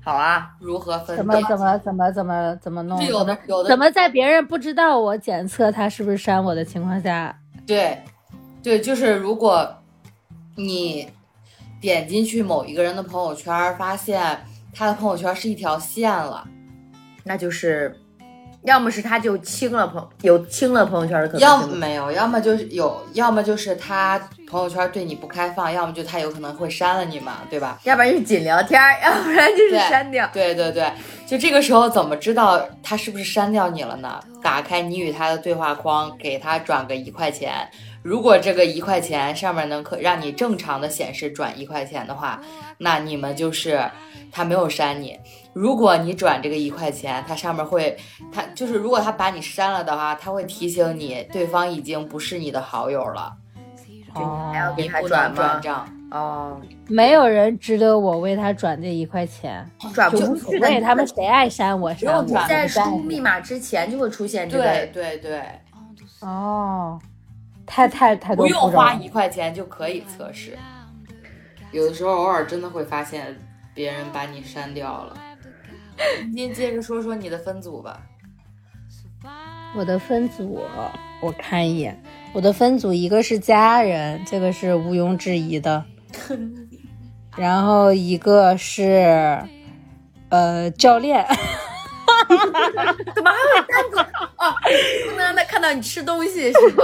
[0.02, 1.48] 好啊，如何分怎辨么？
[1.48, 3.00] 怎么怎么怎么怎么弄？
[3.00, 7.36] 就有的有的怎么在别人不知道我检测他是不是删我的情况下，
[7.66, 8.02] 对，
[8.64, 9.76] 对，就是如果
[10.56, 11.06] 你
[11.82, 14.42] 点进去某一个人的朋友圈，发现
[14.74, 16.48] 他的朋友圈是一条线了，
[17.24, 17.94] 那就是，
[18.62, 27.78] 要么是他就清了朋有清了朋友圈的可能性，要么没有，要么就是有，要么就是他朋友圈对你不开放，要么就他有可能会删了你嘛，对吧？
[27.84, 30.28] 要不然就是仅聊天， 要不然就是删掉。
[30.32, 30.90] 对对对，
[31.26, 34.20] 就这个时候怎么知道他是不是删掉你了呢？
[34.42, 37.68] 打开你与他的对话框，给他转个一块钱。
[38.02, 42.38] 如果这个一块钱上面能可让你正常的显示转一块钱的话，
[42.76, 43.82] 那你们就是
[44.30, 45.18] 他没有删你。
[45.54, 47.96] 如果你转这个一块钱，它上面会，
[48.30, 53.32] 他就是如果他把你删了的话，他会提醒你对方已经不是你的好友了，
[54.22, 55.62] 哦还要给他你不转吗转？
[55.62, 55.88] 账。
[56.10, 65.42] 哦，没有人值得我为他转这一块钱，就转不无所谓，他们谁爱删我删我，在输密码之前就会出现这个，对对对，
[66.20, 67.00] 哦，
[67.66, 70.56] 太太太多不用花一块钱就可以测试。
[71.72, 73.36] 有的时候偶尔真的会发现
[73.74, 75.16] 别人把你删掉了。
[76.32, 78.00] 您接着说说你的分组吧。
[79.74, 80.60] 我的分组，
[81.20, 82.00] 我看一眼，
[82.34, 85.84] 我的分组一个是家人，这个是毋庸置疑的，
[87.36, 89.40] 然后一个是
[90.30, 91.24] 呃教练，
[93.14, 93.98] 怎么还有单独？
[94.36, 94.52] 哦？
[95.08, 96.82] 不能让他看到你吃东西是吧？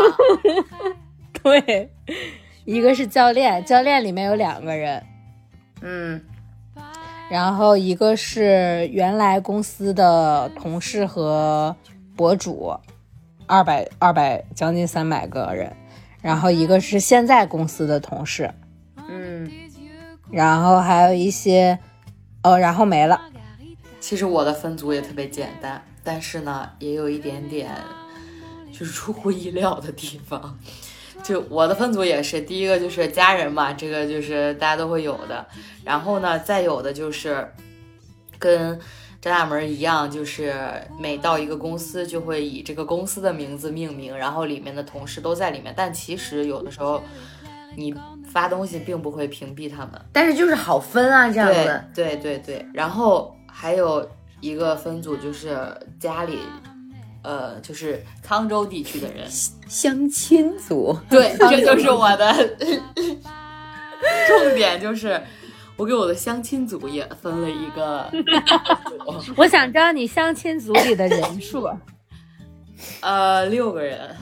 [1.43, 1.91] 对，
[2.65, 5.03] 一个是教练，教练里面有两个人，
[5.83, 6.23] 嗯，
[7.29, 11.75] 然后一个是原来公司的同事和
[12.17, 12.73] 博主，
[13.51, 15.75] 二百二百将近三百个人，
[16.23, 18.55] 然后一个是现在公司的同事，
[19.09, 19.51] 嗯，
[20.31, 21.77] 然后还有一些，
[22.45, 23.21] 哦，然后没了。
[23.99, 27.69] 其实我的分组也特别简单，但是呢，也有一点点
[28.73, 30.57] 就是出乎意料的地方。
[31.25, 35.45] 就我的分组也是，第一个就是家人嘛，这个就是大家都会有的。
[35.85, 37.53] 然后呢，再有的就是
[38.39, 38.79] 跟
[39.21, 40.55] 张大门一样，就是
[40.99, 45.75] 每到一个公司就会以这个公司的名字命名，然后里面的同事都在里面。
[45.77, 47.03] 但其实有的时候
[47.77, 47.95] 你
[48.33, 49.91] 发东西并不会屏蔽他们。
[50.13, 51.85] 但是就是好分啊，这样子。
[51.95, 54.09] 对对对，然后还有
[54.41, 55.55] 一个分组就是
[55.99, 56.39] 家里，
[57.23, 59.29] 呃，就是沧州地区的人，
[59.69, 62.33] 相亲组，对， 这就是我的
[64.27, 65.21] 重点，就是
[65.81, 68.07] 我给我的相亲组也分了一个
[69.19, 71.67] 组， 我想知道你相亲组里的人数，
[73.01, 74.15] 呃，六个人，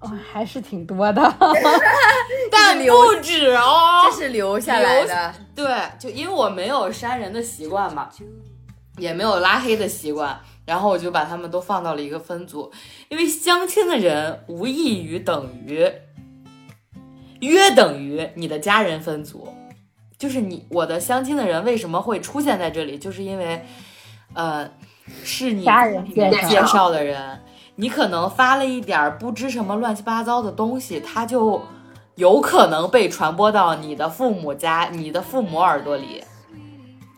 [0.00, 1.22] 哦，还是挺多的。
[2.50, 5.32] 但留不止哦，这是留下来的。
[5.54, 5.64] 对，
[5.96, 8.08] 就因为我没有删人的习惯嘛，
[8.98, 12.72] 也没有拉黑的习惯，然后我就把他们都放到了一个分组，
[13.08, 15.88] 因为相亲的人无异于等于
[17.38, 19.48] 约等于你的家人分组，
[20.22, 23.66] 就是你我的相亲的人为什么会出现在这里，就是因为，
[24.34, 24.70] 呃，
[25.24, 26.06] 是你家人
[26.48, 27.40] 介绍的人，
[27.74, 31.60] 你可能发了一点儿不知什么乱七八糟的东西，他就
[32.14, 36.22] 有可能被传播到你的父母家、你的父母耳朵里。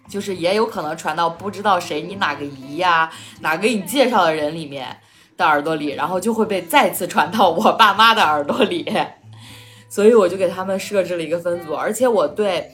[0.08, 4.96] 就是也有可能传到不知道谁你哪个姨呀、哪个给你介绍的人里面
[5.36, 8.90] 的耳朵里，然后就会被再次传到我爸妈的耳朵里。
[9.90, 12.72] 所以我就给他们设置了一个分组，而且我对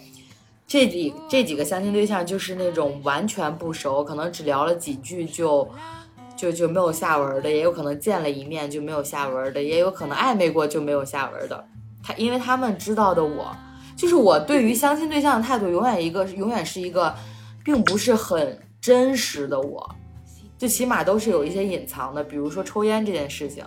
[0.70, 5.68] 这几这几个相亲对象就是那种完全不熟，可能只聊了几句就
[6.36, 11.66] 就就没有下文的，也有可能见了一面就没有下文的，也有可能暧昧过就没有下文的。
[12.04, 13.50] 他因为他们知道的我，
[13.96, 17.12] 就是我对于相亲对象的态度永远一个永远是一个，
[17.64, 19.92] 并不是很真实的我，
[20.56, 23.64] 就起码都是有一些隐藏的，比如说抽烟这件事情。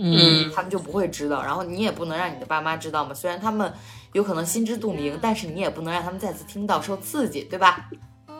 [0.00, 3.12] 嗯，他们就不会知道，然后你也不能让你的爸妈知道嘛。
[3.12, 3.72] 虽然他们
[4.12, 7.88] 有可能心知肚明，但是你也不能让他们再次听到受刺激，对吧？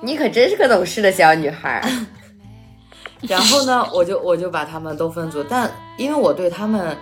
[0.01, 1.89] 你可真是个懂事的小女孩儿。
[3.27, 6.97] 然后呢，我就我就把他们都分组，但因为我对他们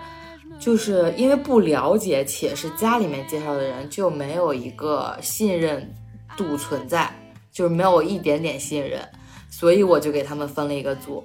[0.59, 5.95] 就是因为不了解，且是家里面介绍的人，就没有一个信任
[6.35, 7.15] 度存在，
[7.53, 9.07] 就是没有一点点信任，
[9.51, 11.23] 所以我就给他们分了一个组。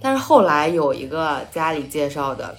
[0.00, 2.56] 但是后来有一个家里介绍的，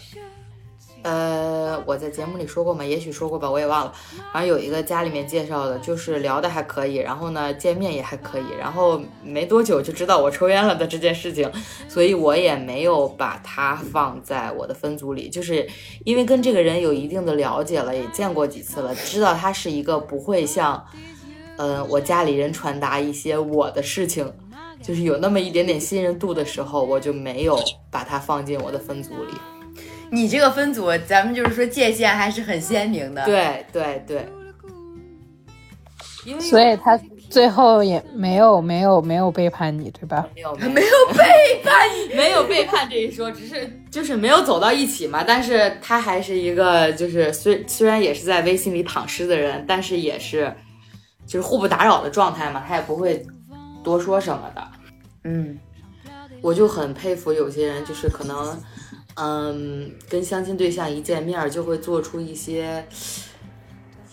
[1.02, 2.84] 呃，我在节目里说过吗？
[2.84, 3.94] 也许说过吧，我也忘了。
[4.34, 11.52] 反正有一个家里面介绍的，就是聊的还可以，然后呢见面也还可以，然后没多久就知道我抽烟了的这件事情，
[11.88, 15.68] 所以我也没有把他放在我的分组里，就是
[16.06, 20.86] 因为跟这个人有一定的了解了，也见过几次了，知道他是一个不会向，
[21.58, 24.32] 呃，我家里人传达一些我的事情。
[24.82, 27.56] 就是有那么一点点信任度的时候，我就没有
[27.92, 29.61] 把它放进我的分组里。
[30.12, 34.28] 你这个分组，咱们就是说界限还是很鲜明的。，对对对，
[36.26, 37.00] 因为所以他
[37.30, 40.28] 最后也没有没有没有背叛你，对吧？
[40.36, 41.74] 没有没有背叛
[42.10, 42.14] 你。
[42.14, 45.24] 没有背叛这一说，只是就是没有走到一起嘛。
[45.26, 50.54] 但是他还是一个就是虽虽然也是在微信里躺尸的人，但是也是
[51.26, 53.26] 就是互不打扰的状态嘛，他也不会
[53.82, 54.68] 多说什么的。
[55.24, 55.58] 嗯，
[56.42, 58.62] 我就很佩服有些人，就是可能，
[59.16, 62.86] 嗯，跟相亲对象一见面儿就会做出一些，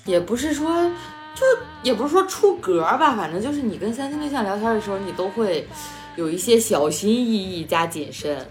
[0.04, 0.90] 也不是说，
[1.34, 1.44] 就
[1.82, 5.66] 也不是说出格儿吧，反正就是你跟相亲对象聊天的时候，你都会
[6.16, 8.46] 有一些小心翼翼加谨慎。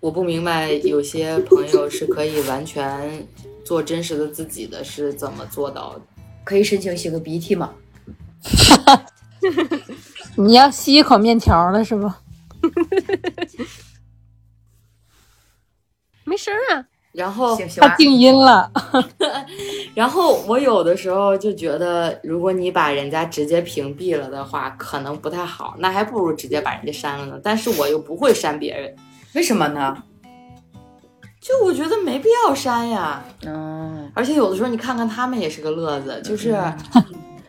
[0.00, 3.26] 我不明白有些朋友是可以完全
[3.64, 6.00] 做真实的自己的，是怎么做到的？
[6.42, 7.70] 可以申请擤个鼻涕吗？
[10.36, 12.10] 你要吸一口面条了是不？
[16.30, 16.84] 没声啊。
[17.12, 17.88] 然后他。
[17.96, 18.70] 静音了。
[19.96, 27.40] 然后我有的时候就觉得，如果你把人家直接屏蔽了的话，可能不太好，那还不如直接把人家删了呢。
[27.42, 28.94] 但是我又不会删别人，
[29.34, 29.96] 为什么呢？
[31.40, 33.24] 就我觉得没必要删呀。
[33.44, 36.56] 嗯，而且有的时候你看看他们也是个乐子，就是。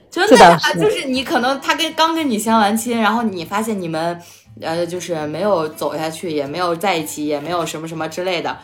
[0.09, 4.21] 真的呀，就是你可能他跟刚跟你相完亲，然后你发现你们，
[4.59, 8.57] 呃，就是没有走下去，也没有在一起，也没有什么什么之类的。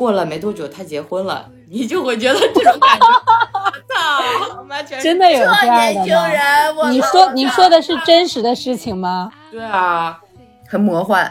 [0.00, 3.06] 过了没多久，他结婚了，你就会觉得这种感觉，
[3.94, 6.26] 操，完全真的有这样的吗？
[6.26, 9.30] 人，你说你说的是真实的事情吗？
[9.50, 10.18] 对啊，
[10.66, 11.30] 很魔幻。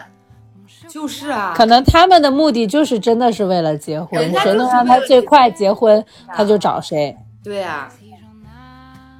[0.87, 6.05] 就是啊，可能他们的目的就是真的是为了结婚谁能让他最快结婚，
[6.35, 7.17] 他就找谁。
[7.43, 7.91] 对啊、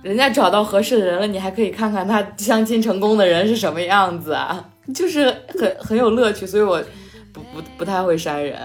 [0.03, 6.79] 人家找到合适的人了，你还可以看看他相亲成功的人是什么样子啊，就是很很有乐趣，所以我
[7.33, 8.55] 不不不太会删人。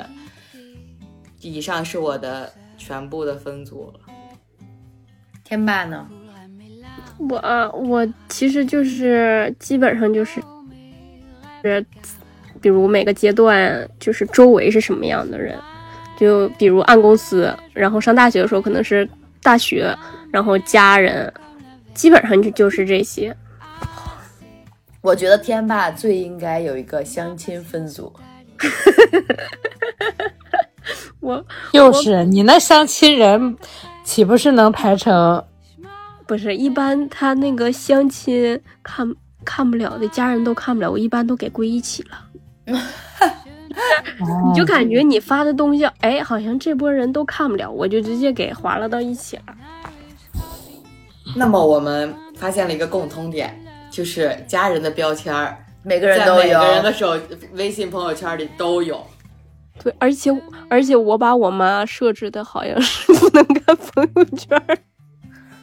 [1.45, 4.01] 以上是我的全部的分组了。
[5.45, 6.09] 天霸呢？
[7.19, 10.43] 我啊，我其实就是基本上就是，
[11.63, 11.85] 是，
[12.61, 15.57] 比如每个阶段就是周围是什么样的人，
[16.19, 19.09] 就比如按公司，然后上大学的时候可能是
[19.43, 19.97] 大学，
[20.33, 21.33] 然后家人，
[21.93, 23.37] 基本上就就是这些。
[25.01, 28.13] 我觉得天霸最应该有一个相亲分组。
[31.21, 33.57] 我又是你那相亲人，
[34.05, 35.45] 岂不是能排成？
[36.27, 39.15] 不是一般他那个相亲看
[39.45, 42.19] 看不了的，家人都看不了，我一般都给归一起了。
[44.47, 49.43] 你就感觉你发的东西，哎，好像这波人都看不了，我就直接给划拉到一起了。
[51.37, 53.59] 那么我们发现了一个共通点，
[53.91, 56.43] 就是家人的标签儿每个人都有。
[56.43, 57.19] 每个人的手
[57.55, 59.05] 微信朋友圈里都有。
[59.83, 60.31] 对，而且
[60.69, 64.79] 而且我把我妈设置的好像是不能看朋友圈儿。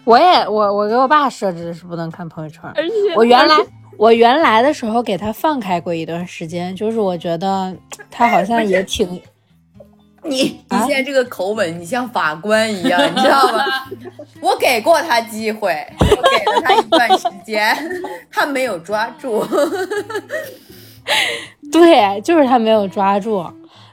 [0.03, 3.55] 我也我我给我爸设置的是不能看朋友圈，而且我原来
[3.97, 7.73] 我原来的时候给他放开过一段时间，就是我觉得
[8.09, 9.07] 他好像也挺
[10.23, 13.63] 你你啊现在这个口吻，你像法官一样，你知道吗？
[14.41, 17.75] 我给过他机会，我给了他一段时间，
[18.31, 19.45] 他没有抓住。
[21.71, 23.45] 对，就是他没有抓住。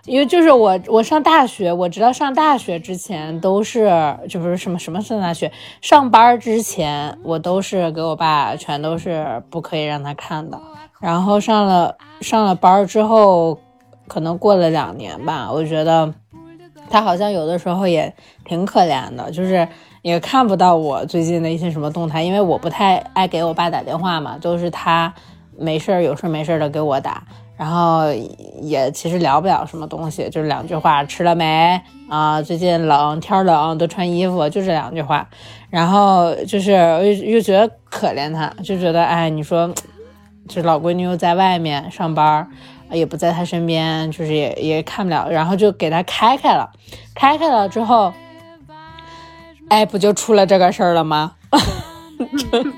[0.09, 5.53] 因为就是我，我上大学，我知道上大学之前都是，就不是什么什么上大学，
[5.83, 10.59] 上班之前我都是给我爸全都是不可以让他看的。
[10.99, 13.59] 然后上了上了班之后，
[14.07, 16.13] 可能过了两年吧，我觉得
[16.89, 18.13] 他好像有的时候也
[18.47, 19.69] 挺可怜的，就是
[20.01, 25.13] 也看不到我最近的一些什么动态，因为我不太爱给我爸打电话嘛，都是他
[25.59, 27.23] 没事儿有事儿没事儿的给我打。
[27.59, 28.05] 然后
[28.63, 32.41] 也其实聊不了什么东西，就是两句话，吃了没啊？
[32.41, 35.29] 最近冷，天冷，多穿衣服，就这两句话。
[35.69, 39.75] 然后就是又又觉得可怜他，就觉得哎，你说，
[40.49, 42.49] 这老闺女又在外面上班，
[42.93, 45.29] 也不在他身边，就是也也看不了。
[45.29, 46.71] 然后就给他开开了，
[47.13, 48.13] 开开了之后，
[49.69, 51.33] 哎，不就出了这个事儿了吗？
[52.39, 52.73] 出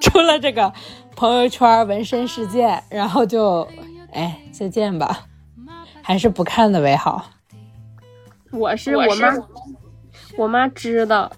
[0.00, 0.72] 出了这个
[1.14, 3.68] 朋友圈纹身事件，然后就。
[4.14, 5.26] 哎，再见吧，
[6.02, 7.26] 还是不看的为好。
[8.50, 9.34] 我是我妈，
[10.38, 11.30] 我妈知道，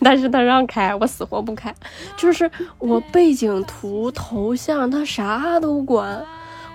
[0.00, 1.74] 但是她让开，我死活不开。
[2.16, 6.24] 就是我背景图、头像，她啥都管。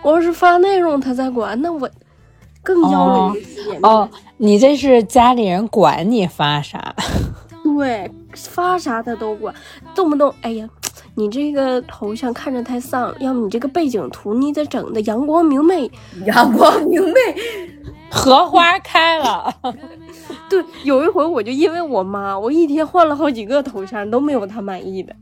[0.04, 1.90] 我要是发内容，她再管，那我
[2.62, 4.08] 更要人哦，
[4.38, 6.96] 你这是家里人管你发啥？
[7.64, 9.56] 对，发啥她都管，
[9.96, 10.70] 动不动哎呀。
[11.20, 15.92] 你这个头像看着太丧，要么你这个背景图你得整的阳光明媚，
[16.26, 17.20] 阳光明媚，
[18.10, 19.54] 荷花开了。
[20.50, 25.14] 对，有一回我就因为我妈，我一天换了好几个头像，都没有她满意的。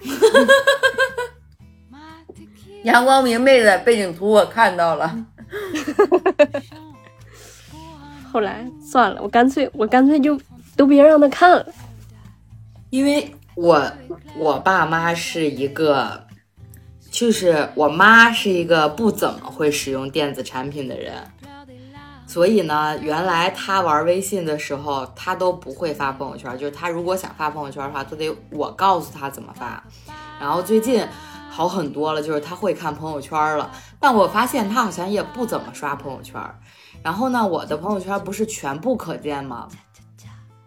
[2.84, 5.14] 阳光明媚的背景图我看到了。
[8.32, 10.40] 后来算了，我干脆我干脆就
[10.74, 11.66] 都别让她看了，
[12.88, 13.30] 因为。
[13.56, 13.92] 我
[14.36, 16.26] 我爸妈是一个，
[17.10, 21.14] 就是我妈是一个不怎么会使用电子产品的人，
[22.26, 29.82] 所以呢，原来她玩微信的时候，她都不会发朋友圈，就是她如果想发朋友圈的话，都得我告诉她怎么发。
[30.40, 31.06] 然后最近
[31.48, 36.40] 好很多了，就是她会看朋友圈了，但我发现她好像也不怎么刷朋友圈。
[37.04, 39.68] 然后呢，我的朋友圈不是全部可见吗？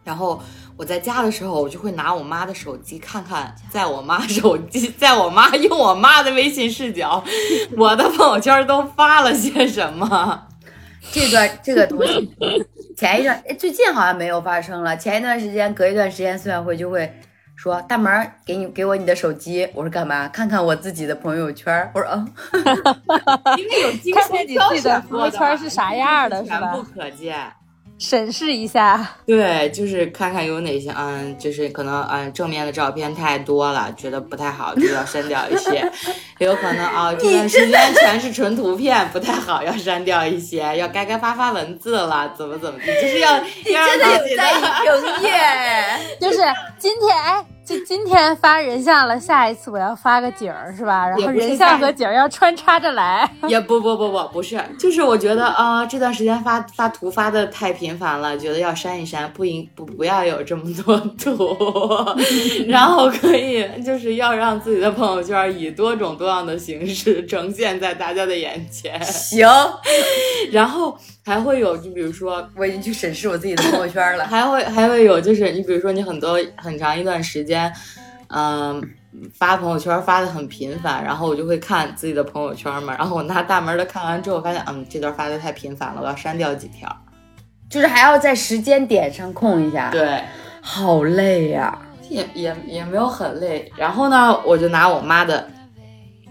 [0.08, 0.42] 然后。
[0.80, 7.24] 我在家的时候，我就会拿我妈的手机看看，在我妈手机，在我妈用我妈的微信视角，
[7.76, 10.48] 我的朋友圈都发了些什么。
[11.12, 12.32] 这段这个东西，
[12.96, 14.96] 前一段最近好像没有发生了。
[14.96, 17.12] 前一段时间，隔一段时间，孙晓慧就会
[17.56, 20.28] 说：“大门，给你给我你的手机。”我说：“干嘛？
[20.28, 22.34] 看看我自己的朋友圈。”我说：“嗯。”
[23.58, 26.60] 因为有精看你自己的朋友圈是啥样的，是吧？
[26.60, 27.36] 全部可见。
[28.00, 35.84] 审视一下，对，就是看看有哪些，嗯，就是可能，嗯，正面的照片太多了，觉得不太好，就要删掉一些。
[36.38, 40.58] 也 有可能啊，这段时间全是纯图片，不太好，要删掉一些。
[40.78, 45.32] 要该该发发文字了，怎么怎么的，就是要你真的有在营业，
[46.22, 46.38] 就是
[46.78, 51.06] 今天，哎，就今天发人像了，下一次我要发个景儿，是吧？
[51.06, 53.30] 然后人像和景儿要穿插着来。
[53.50, 61.58] 也不不不不，不是，就是我觉得啊，这段时间发发图发的太频繁了，觉得要删一删，不应不不要有这么多图，
[62.70, 69.04] 然后可以就是要让自己的朋友圈以多种多样的形式呈现在大家的眼前。
[69.04, 69.46] 行，
[70.54, 70.98] 然后
[71.28, 77.72] 还会有，就比如说，我已经去审视我自己的朋友圈了，还会还会有，就是你比如说你很多很长一段时间，
[78.30, 78.82] 嗯。
[79.34, 86.88] 发朋友圈发的很频繁，然后我就会看自己的朋友圈嘛，然后我拿大门的看完之后，发现嗯，这段发的太频繁了，我要删掉几条，
[87.68, 90.22] 就是还要在时间点上空一下，对，
[90.62, 91.80] 好累呀，
[92.12, 93.72] 也也也没有很累。
[93.76, 95.50] 然后呢，我就拿我妈的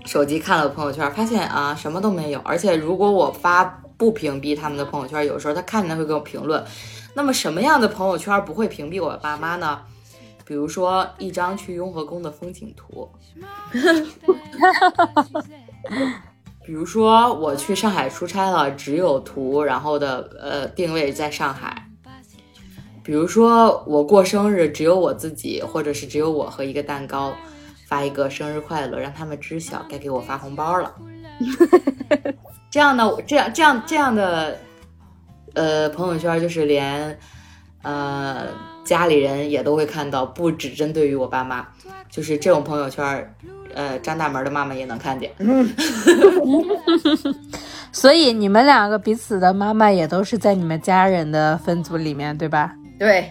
[0.05, 3.65] 手机看了朋友圈，发现啊什么都没有，而且如果我发
[3.97, 6.65] 不屏蔽他们的朋友圈，有时候他看见他会给我评论。
[7.15, 9.81] 那么什么样的朋友圈不会屏蔽我爸妈呢？
[10.45, 13.11] 比如说一张去雍和宫的风景图，
[16.65, 21.89] 比如说我去上海出差了，只有图，然后的呃定位在上海。
[23.03, 27.35] 比如说我过生日，只有我自己，或者是只有我和一个蛋糕，
[27.89, 30.95] 发一个生日快乐，让他们知晓该给我发红包了。
[32.71, 34.59] 这样呢，这样这样这样的
[35.55, 37.19] 呃朋友圈，就是连
[37.83, 38.47] 呃。
[38.87, 41.67] 家里人也都会看到，不只针对于我爸妈，
[42.09, 43.35] 就是这种朋友圈，
[43.75, 45.33] 呃，张大门的妈妈也能看见。
[47.91, 52.77] 所以你们两个彼此的妈妈也都是在你们家人的分组里面，对吧？
[52.97, 53.29] 对，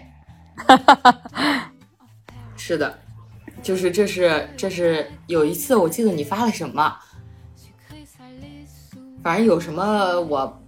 [2.57, 2.99] 是的，
[3.63, 6.93] 就是这是这是有一次我记得你发了什么，
[9.26, 10.61] 反正有什么我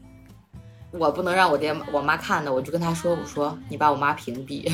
[0.89, 4.67] 我不能让我爹我妈看的，我就跟他说，我说你把我妈屏蔽。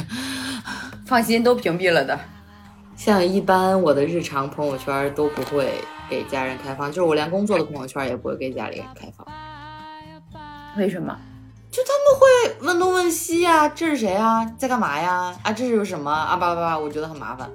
[1.06, 2.18] 放心，都屏蔽了的。
[2.96, 5.74] 像一般我的日常朋友圈都不会
[6.10, 9.28] 给家人开放，就是我连工作的朋友圈也不会给家里人开放。
[10.78, 11.20] 为什么？
[11.70, 14.46] 就他们会问东问西呀、这是谁啊？
[14.58, 15.36] 在干嘛呀？
[15.44, 16.38] 啊，这是什么啊？
[16.38, 17.50] 叭叭叭，我觉得很麻烦。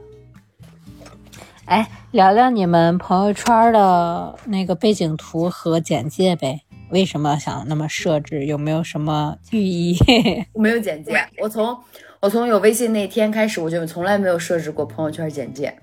[1.69, 6.63] 哎，聊聊你们朋友圈的那个背景图和简介呗。
[6.91, 8.47] 为什么想那么设置？
[8.47, 9.95] 有没有什么寓意？
[10.55, 11.79] 我没有简介，我从
[12.21, 15.77] 我从有微信那天开始，我就从来没有设置过朋友圈简介。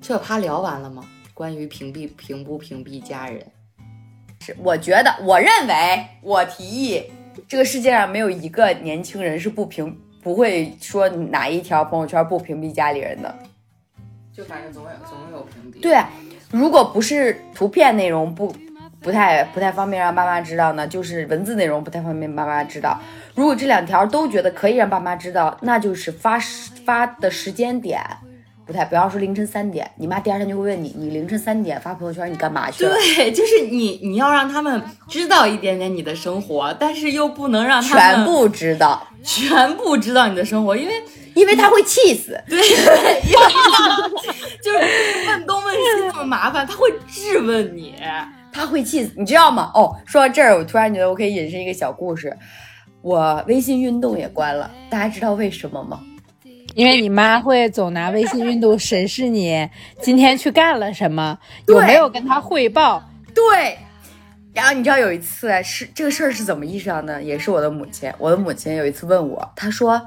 [0.00, 1.04] 这趴聊完了吗？
[1.34, 3.44] 关于屏蔽屏不屏蔽家人，
[4.40, 7.02] 是，我觉得，我认为，我提议，
[7.46, 13.36] 这个世界上没有一个年轻人是不屏不会说哪一条朋友圈不屏蔽家里人的。
[14.36, 15.80] 就反正总有总有屏蔽。
[15.80, 16.08] 对，啊
[16.50, 18.54] 如果不是图片内容不
[19.00, 23.00] 不太不太方便让爸妈知道呢，就是文字内容不太方便爸妈知道。
[23.34, 28.00] 如果这两条都觉得可以让爸妈知道，那就是发时发的时间点
[28.66, 32.94] 不太，不要说凌晨三点，你妈第二天就会问你，你凌晨三点发朋友圈你干嘛去了？
[32.94, 40.94] 对， 就是你你要让他们知道一点点你的生活，但是又不能让他们全部知道，全部知道你的生活，因为
[41.36, 42.36] 因为他会气死。
[42.48, 42.64] 对，因
[43.38, 43.46] 为
[44.62, 47.94] 就是问东问西这么麻烦，他会质问你。
[48.52, 49.70] 他会气死，你知道吗？
[49.74, 52.34] 哦，说到这儿，我突然觉得我可以引申一个小故事。
[53.02, 56.00] 我微信运动也关了，大家知道为什么吗？
[56.74, 59.68] 因为你妈会总拿微信运动审视你
[60.00, 63.02] 今天去干了什么，有没有跟她汇报。
[63.34, 63.78] 对。
[64.54, 67.22] 然后你知道有一次是这个事儿是怎么意识到呢？
[67.22, 68.10] 也是我的母亲。
[68.16, 70.00] 我的母亲有一次问我，她说：“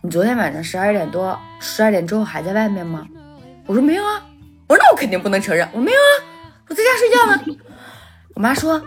[0.00, 3.06] 你昨天晚上十二点多、十二点之后还在外面吗？”
[3.66, 4.22] 我说：“没有啊。”
[4.68, 6.14] 我说：“那我肯定不能承认，我没有啊，
[6.68, 7.58] 我在家睡觉呢。”
[8.34, 8.80] 我妈说：“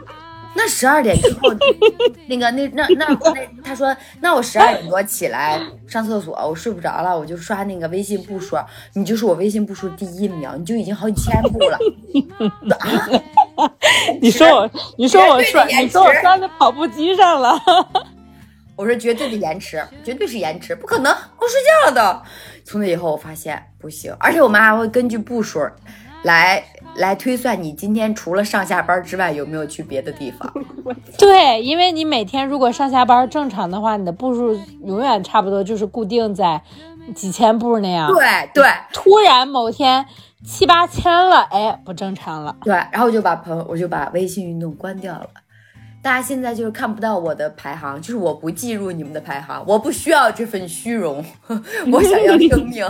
[0.56, 1.54] 那十二点之后，
[2.30, 3.18] 那个那那那那，
[3.62, 8.56] 她说那我十二点多起来上厕所，我睡不着了，我就刷那个微信步数，
[8.94, 11.78] 你就是我微信步数第一秒，你就已经好几千步了。
[13.58, 13.68] 啊，
[14.22, 17.52] 你说我，你说我刷，你说我刷在跑步机上了。
[18.76, 22.26] 我说绝对的延迟，绝对是延迟，不可能，我睡觉了都。
[22.66, 25.60] 从那以后，我发现不行，而且我妈还会根据步数
[26.24, 26.64] 来
[26.96, 30.52] 来推算你今天除了上下班之外有没有去别的地方。
[31.18, 36.62] 对，因为你每天如果上下班正常的话，你的步数永远差不多就是固定在
[37.16, 38.08] 几千步那样。
[38.08, 40.06] 对对突然某天
[40.46, 42.56] 七八千了，哎，不正常了。
[42.64, 45.28] 对，然后我就把朋友，我就把微信运动关掉了。
[46.02, 51.24] 大家现在就是看不到我的排行，就是我不计入你们的排行，我不需要这份虚荣，
[51.92, 52.86] 我想要生命。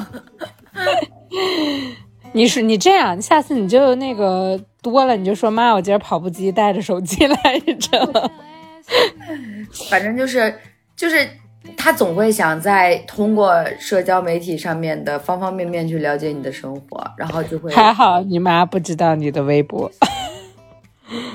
[2.33, 8.31] 你是你这样，下次你就那个多了，你就说妈，我今儿跑步机带着手机来着。
[9.89, 10.53] 反正就是
[10.95, 11.27] 就是
[11.75, 17.73] 他总会想在通过社交媒体上面的方方面面去了解你的生活，然后就会。
[17.73, 19.91] 还好你妈不知道你的微博。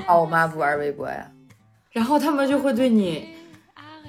[0.09, 1.31] 哦，我妈不玩微博呀。
[1.97, 3.27] 然后他们就会对你，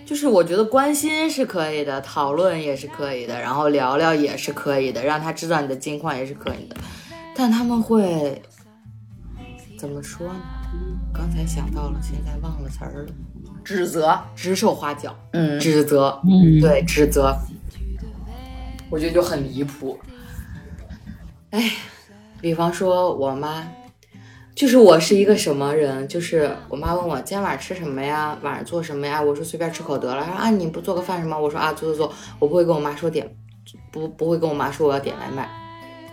[0.06, 6.76] 就是我觉得关心是可以的，讨论也是可以的，然后聊聊也是可以的，让他知道你的近况也是可以的，
[7.34, 8.42] 但他们会
[9.80, 10.42] 怎么说呢？
[11.14, 13.14] 刚才想到了，现在忘了词儿了。
[13.64, 17.34] 指责，指手画脚，嗯，指责，嗯，对，指责，
[18.90, 19.98] 我觉得就很离谱。
[21.52, 21.72] 哎，
[22.42, 23.66] 比方说我妈，
[24.58, 30.26] 就是我是一个什么人，就是我妈问我今天晚上吃什么呀，晚上做什么呀，我说随便吃口得了。
[30.26, 31.40] 她说啊，你不做个饭什么？
[31.40, 33.24] 我说啊，做做做，我不会跟我妈说点，
[33.92, 35.48] 不不会跟我妈说我要点外卖。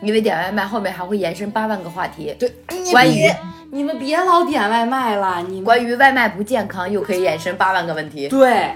[0.03, 2.55] 因为点外卖后面还会延伸八万个话题，对，
[2.93, 3.27] 关于
[3.71, 8.29] 你们别老点外卖了，你关于外卖不健康又可以延伸八万个问题。
[8.29, 8.75] 对，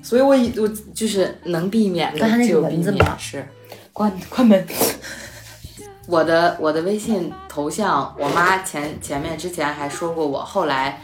[0.00, 3.44] 所以我以我就是能避免的刚才那个就避蚊子吗免吃。
[3.92, 4.64] 关关门。
[6.08, 11.00] 我的我的微信头像，我妈前前面之前还说过我，后来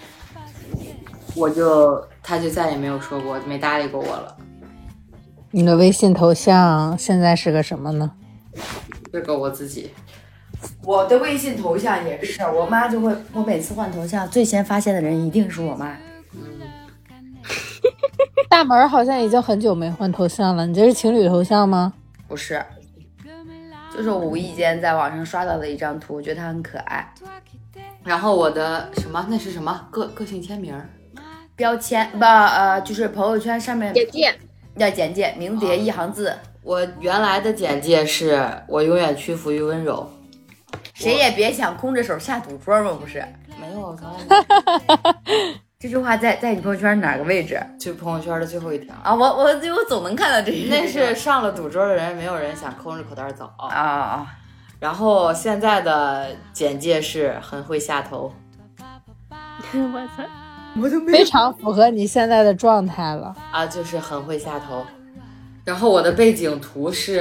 [1.35, 4.37] 我就她就再也没有说过，没搭理过我了。
[5.51, 8.11] 你的微信头像现在是个什么呢？
[9.13, 9.91] 这个我自己，
[10.83, 15.97] 我的微信头像也是，我妈就会，我每次换头像，最先发现的人一定是我妈。
[18.51, 21.93] 大大门好像已经很久没换头像了，你这是情侣头像吗？
[22.27, 22.61] 不是，
[23.99, 27.13] 就是我无意间在网上刷到的一张图，我觉得它很可爱。
[28.05, 30.89] 然后我的什么那是什么个个性签名儿？
[31.57, 34.33] 标签不呃，就是朋友圈上面简介，
[34.77, 36.33] 要简介，名叠一行字，
[36.63, 40.09] 我原来的简介是我永远屈服于温柔。
[40.95, 43.21] 谁也别想空着手下赌桌嘛，不是？
[43.61, 45.55] 没有，从来没有。
[45.81, 48.93] 这句话在在你朋友圈哪个位置就朋友圈的最后一条。
[49.01, 49.15] 啊？
[49.15, 53.49] 我我我总能看到这那是上了赌桌的人，没有人想空着口袋走。
[53.59, 54.27] 啊啊！
[54.81, 58.35] 然后现在的简介是很会下头，
[59.73, 60.25] 我操！
[60.83, 63.33] 我都没非常符合你现在的状态了。
[63.53, 64.85] 啊，就是很会下头。
[65.65, 67.21] 然后我的背景图是，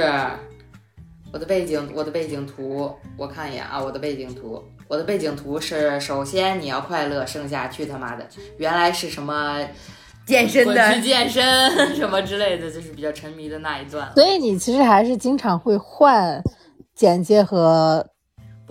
[1.30, 8.26] 我的背景，我的背景图，我看一眼啊，我的背景图，我的背景图是，首先你要快乐，剩下去他妈的，
[8.56, 9.58] 原来是什么
[10.26, 14.10] 健身的去健身什么之类的，就是比较沉迷的那一段。
[14.14, 16.42] 所以你其实还是经常会换
[16.94, 18.02] 简介和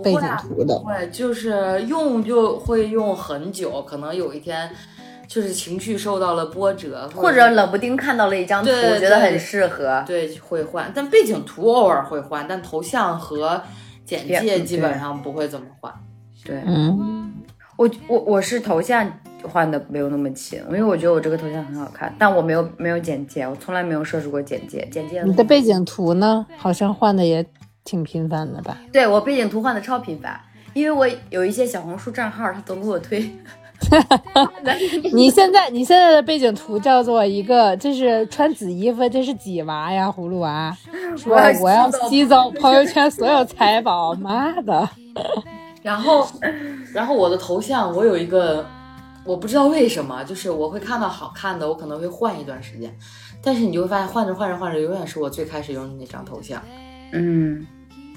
[0.03, 0.85] 背景图的不。
[0.85, 4.71] 会，就是用就会用很久，可能有一天
[5.27, 10.03] 就是情绪受到了波折，或者冷不丁看到了一张图，对觉得很适合。
[10.07, 13.61] 对会换，但背景图偶尔会换，但头像和
[14.03, 15.93] 简介基本上不会怎么换。
[16.47, 17.33] 对嗯，
[17.75, 19.05] 我我我是头像
[19.43, 24.87] 换的没有那么勤，因为我觉得我这个头像很好看，但我没有没有简介，我从来没有设置过简介。
[24.89, 26.45] 简介你的背景图呢？
[26.55, 27.45] 好像换的也
[27.83, 28.77] 挺频繁的吧？
[28.93, 30.39] 对我背景图换的超频繁，
[30.73, 33.29] 因为我有一些小红书账号，他总给我推。
[35.13, 40.07] 你现在你现在的背景图叫做一个，这是穿紫衣服，这是几娃呀？
[40.07, 40.75] 葫芦娃
[41.15, 44.89] 说我要我要吸走 朋友圈所有财宝，妈的！
[45.81, 46.27] 然后，
[46.93, 48.65] 然后我的头像我有一个，
[49.23, 52.93] 我不知道为什么，就是我会看到好看的，我可能会换一段时间，
[53.41, 56.61] 但是你就会发现换着换着换着，永远是我最开始用的那张头像，
[57.13, 57.65] 嗯，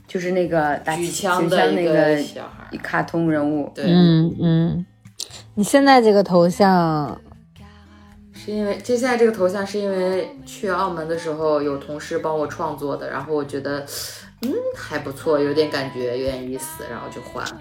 [0.06, 2.76] 就是那个打举举枪的那个小孩。
[2.78, 3.70] 卡通人物。
[3.74, 4.86] 对，嗯嗯，
[5.54, 7.20] 你现在这个头像，
[8.32, 13.84] 是因为这现在这个头像是因为去澳门的时候有同事帮我创作的，然后我觉得
[14.42, 17.60] 嗯还不错，有点感觉，有点意思，然后就换了。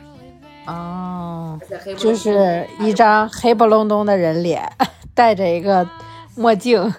[0.68, 1.60] 哦，
[1.98, 4.72] 就是一张黑不隆咚的人脸，
[5.16, 5.88] 戴着一个
[6.36, 6.94] 墨镜。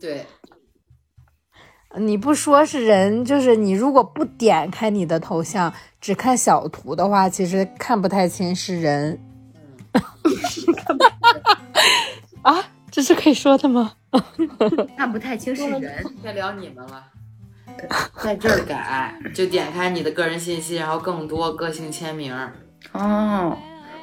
[0.00, 0.24] 对
[1.96, 9.20] 你不说是人，就是你如果不点开你的头像，只看小图的话，其实看不太清是人。
[12.42, 13.92] 啊，这是可以说的吗？
[14.96, 17.04] 看不太清是人，该聊你们了。
[18.22, 22.34] 在这儿改，就点开你的个人信息，然后更多个性签名。
[22.92, 23.56] 哦，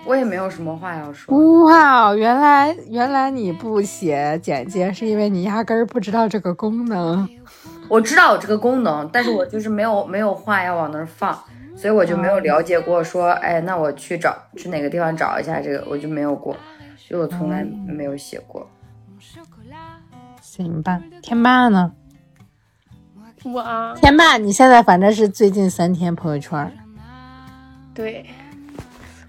[0.06, 1.66] 我也没有什么话要说。
[1.66, 7.28] 哇，原来原来你不写简介，是因为你压根儿不知道这个功能。
[7.90, 11.38] 我知道有这个功能，但是我就是没有没有话要往那儿放，
[11.76, 16.56] 所以我就没有了解过说，哎，那我去找去哪个地方找一下这个，我就没有过，
[16.98, 18.70] 所以我从来没有写过。
[20.42, 21.92] 行吧，天霸呢？
[23.44, 26.72] 我啊，天霸，你现在反正是最近三天朋友圈，
[27.94, 28.26] 对，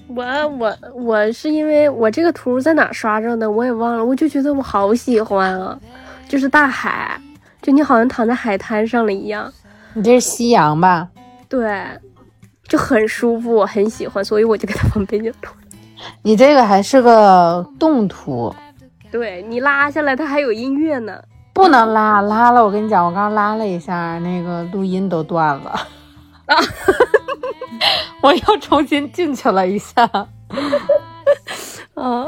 [0.09, 5.79] 我我我是因为我这个图在哪刷着的，我也忘了，我就觉得我好喜欢啊，
[6.27, 7.21] 就是大海，
[7.63, 9.53] 就你好像躺在海滩上了一样，
[9.93, 11.09] 你这是夕阳吧？
[11.49, 11.85] 对，
[12.65, 15.55] 就很舒服，我很喜欢，所以我就给它放背景图。
[16.23, 18.55] 你这个还是个动图，
[19.13, 21.23] 对你拉下来，它还有音乐呢。
[21.59, 25.75] 不能拉，拉了我跟你讲，我刚拉了一下，那个录音都断了。
[28.23, 30.09] 我又重新进去了一下。
[31.95, 32.25] 啊，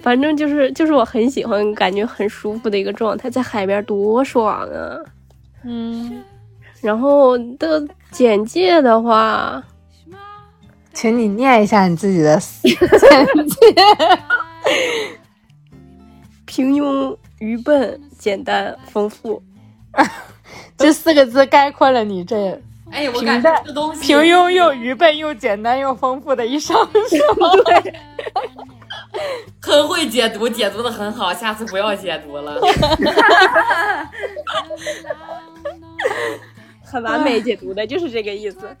[0.00, 4.96] 反正就是就是我很喜欢，感觉很舒服的一个状态，在海边多爽啊！
[5.64, 6.22] 嗯，
[6.80, 9.60] 然后的简介的话，
[10.92, 12.76] 请你念一下你自己的简
[13.48, 13.74] 介。
[16.46, 19.42] 平庸、愚笨、简单、丰富。
[20.76, 22.60] 这四个字概括了你这
[22.90, 26.74] 哎，我平感觉淡这东西平庸又愚笨又简单又丰富的一生，
[27.10, 27.50] 是吗？
[27.66, 27.94] 对，
[29.60, 32.58] 很会解读，解读的很好，下次不要解读了。
[36.82, 38.74] 很完美解读的，就是这个意思。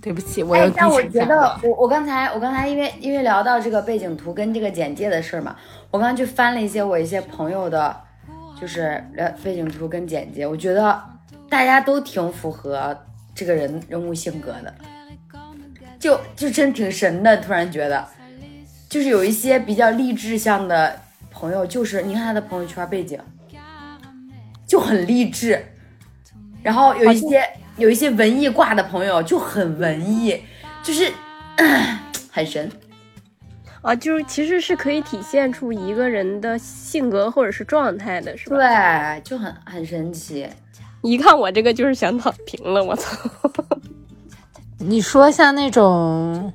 [0.00, 1.58] 对不起，我又哎，但我觉得。
[1.64, 5.56] 我我刚才我刚才因为因为聊到这个背景图跟这个简介的事儿嘛，
[5.96, 7.96] 我刚才去翻了一些我一些朋友的，
[8.60, 11.02] 就是呃背景图跟简介，我觉得
[11.48, 12.94] 大家都挺符合
[13.34, 14.74] 这个人人物性格的，
[15.98, 18.06] 就就真挺神的，突然觉得，
[18.90, 23.18] 就是有一些比较励志向的朋友就是，你看他的朋友圈背景
[24.66, 25.64] 就很励志，
[26.62, 27.42] 然后有一些
[27.78, 30.42] 有一些文艺挂的朋友就很文艺，
[30.82, 31.10] 就是、
[31.56, 31.98] 嗯
[32.30, 32.70] 很神。
[33.86, 38.56] 啊，就是其实是可以体现出一个人的性格或者是状态的，是吧？
[38.56, 40.44] 对，就很很神奇。
[41.02, 43.16] 一看我这个就是想躺平了，我操！
[44.78, 46.52] 你说像那种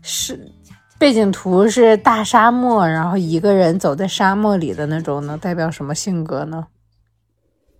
[0.00, 0.50] 是
[0.98, 6.66] 背景图是大沙漠，然后一个人走在沙漠里的那种，能代表什么性格呢？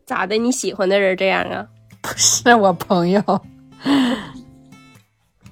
[0.05, 0.37] 咋的？
[0.37, 1.66] 你喜欢的人这样啊？
[2.03, 3.22] 不是我朋友，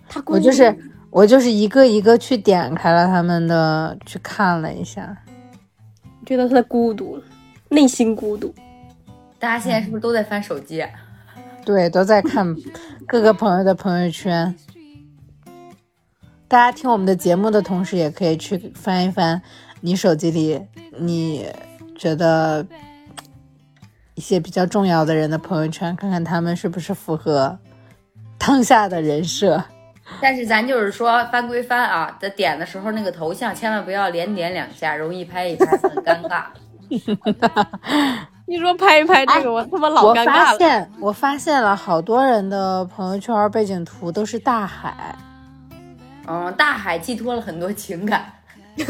[0.07, 0.77] 他我就是
[1.15, 5.17] 我就是一个一个去点开了他们的，去看了一下。
[6.27, 7.23] 觉得他的孤独，
[7.69, 8.53] 内心孤独。
[9.39, 10.91] 大家现在是不是都在翻手机啊？
[11.65, 12.57] 对，都在看
[13.07, 14.53] 各个朋友的朋友圈。
[16.49, 19.41] 大家听我们的节目的同时，也可以去翻一翻
[19.83, 20.61] 你手机里
[20.99, 21.47] 你
[21.97, 22.67] 觉得
[24.17, 27.57] 一些比较重要的人的朋友圈，看看他们是不是符合
[28.37, 29.63] 当下的人设。
[30.21, 36.45] 但是咱就是说翻归翻啊，在点的时候那个头像千万不要连点两下，容易拍一拍，很尴尬。
[38.47, 40.53] 你说拍一拍这个，我他妈老尴尬了。
[40.53, 45.17] 我发现，我发现了好多人的朋友圈背景图都是大海。
[46.27, 48.27] 嗯，大海寄托了很多情感。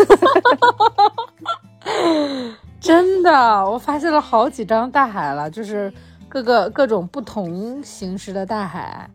[2.81, 3.31] 真的，
[3.71, 5.93] 我发现了好几张大海了，就是
[6.29, 9.09] 各个各种不同形式的大海。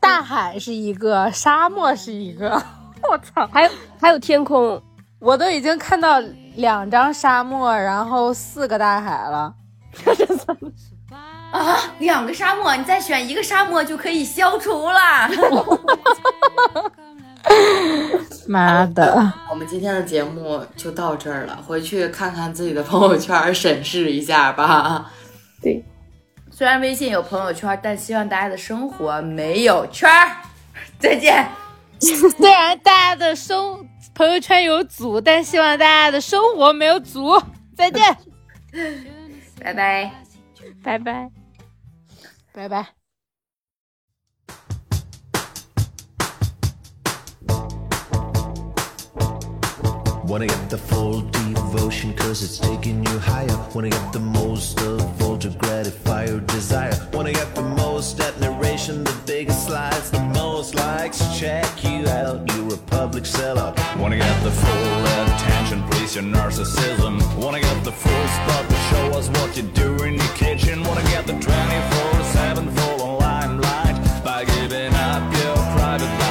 [0.00, 2.50] 大海是一个，沙漠是一个，
[3.10, 3.46] 我操！
[3.52, 3.70] 还有
[4.00, 4.82] 还有天空，
[5.18, 6.20] 我都已经看到
[6.56, 9.54] 两张沙漠，然后四个大海了。
[11.52, 15.28] 啊，两个沙漠，你再选一个沙漠就可以消除了。
[18.48, 19.32] 妈的！
[19.48, 25.10] 我们今天的节目就到这儿了，回去看看自己的朋友圈，审视一下吧。
[25.62, 25.84] 对，
[26.56, 30.36] 虽然微信有朋友圈，但希望大家的生活没有圈儿。
[31.00, 31.48] 再见。
[32.00, 33.84] 虽然大家的生
[34.14, 37.42] 朋友圈有组，但希望大家的生活没有组。
[37.76, 38.16] 再见，
[39.60, 40.12] 拜拜。
[40.82, 41.28] 拜拜。
[42.52, 43.03] 拜拜。
[50.34, 53.56] Wanna get the full devotion cause it's taking you higher.
[53.72, 56.92] Wanna get the most of all to gratify your desire.
[57.12, 61.18] Wanna get the most admiration, the biggest slides, the most likes.
[61.38, 63.78] Check you out, you're a public sellout.
[63.96, 67.14] Wanna get the full attention, please your narcissism.
[67.36, 70.82] Wanna get the full spot to show us what you do in your kitchen.
[70.82, 76.23] Wanna get the 24-7 full limelight by giving up your private life.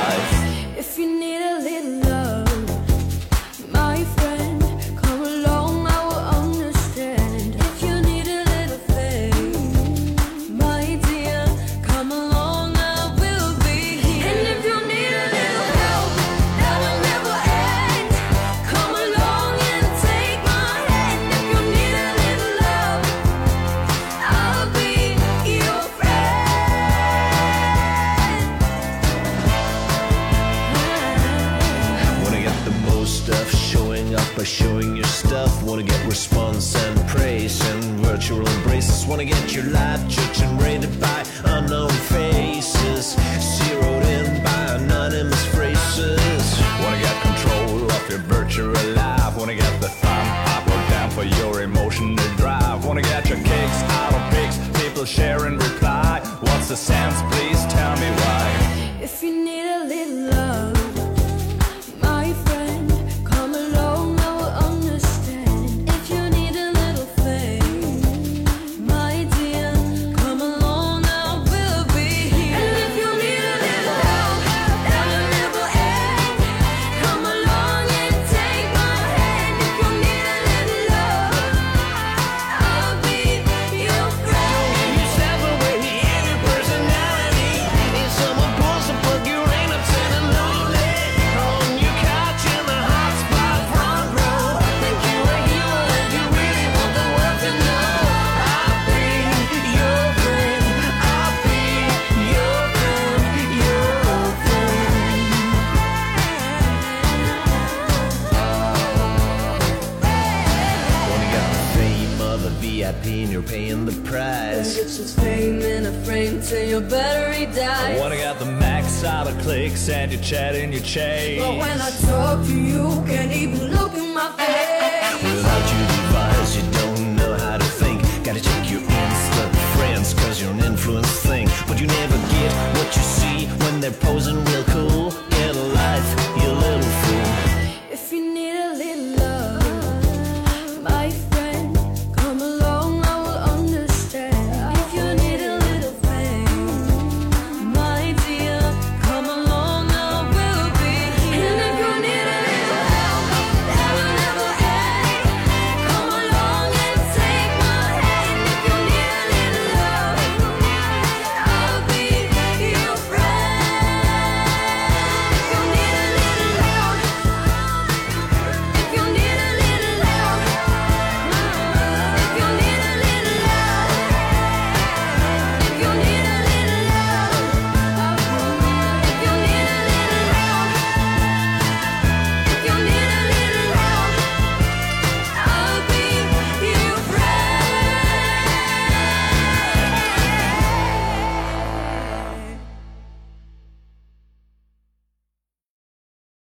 [36.13, 39.03] Response and praise and virtual embraces.
[39.07, 41.19] Wanna get your life judged and rated by
[41.55, 43.05] unknown faces.
[43.55, 46.43] Zeroed in by anonymous phrases.
[46.81, 49.35] Wanna get control of your virtual life.
[49.35, 52.85] Wanna get the thumb up or down for your emotional drive.
[52.85, 56.21] Wanna get your kicks out of pics, people share and reply.
[56.41, 57.15] What's the sense?
[57.31, 58.43] Please tell me why.
[59.01, 60.72] If you need a little love,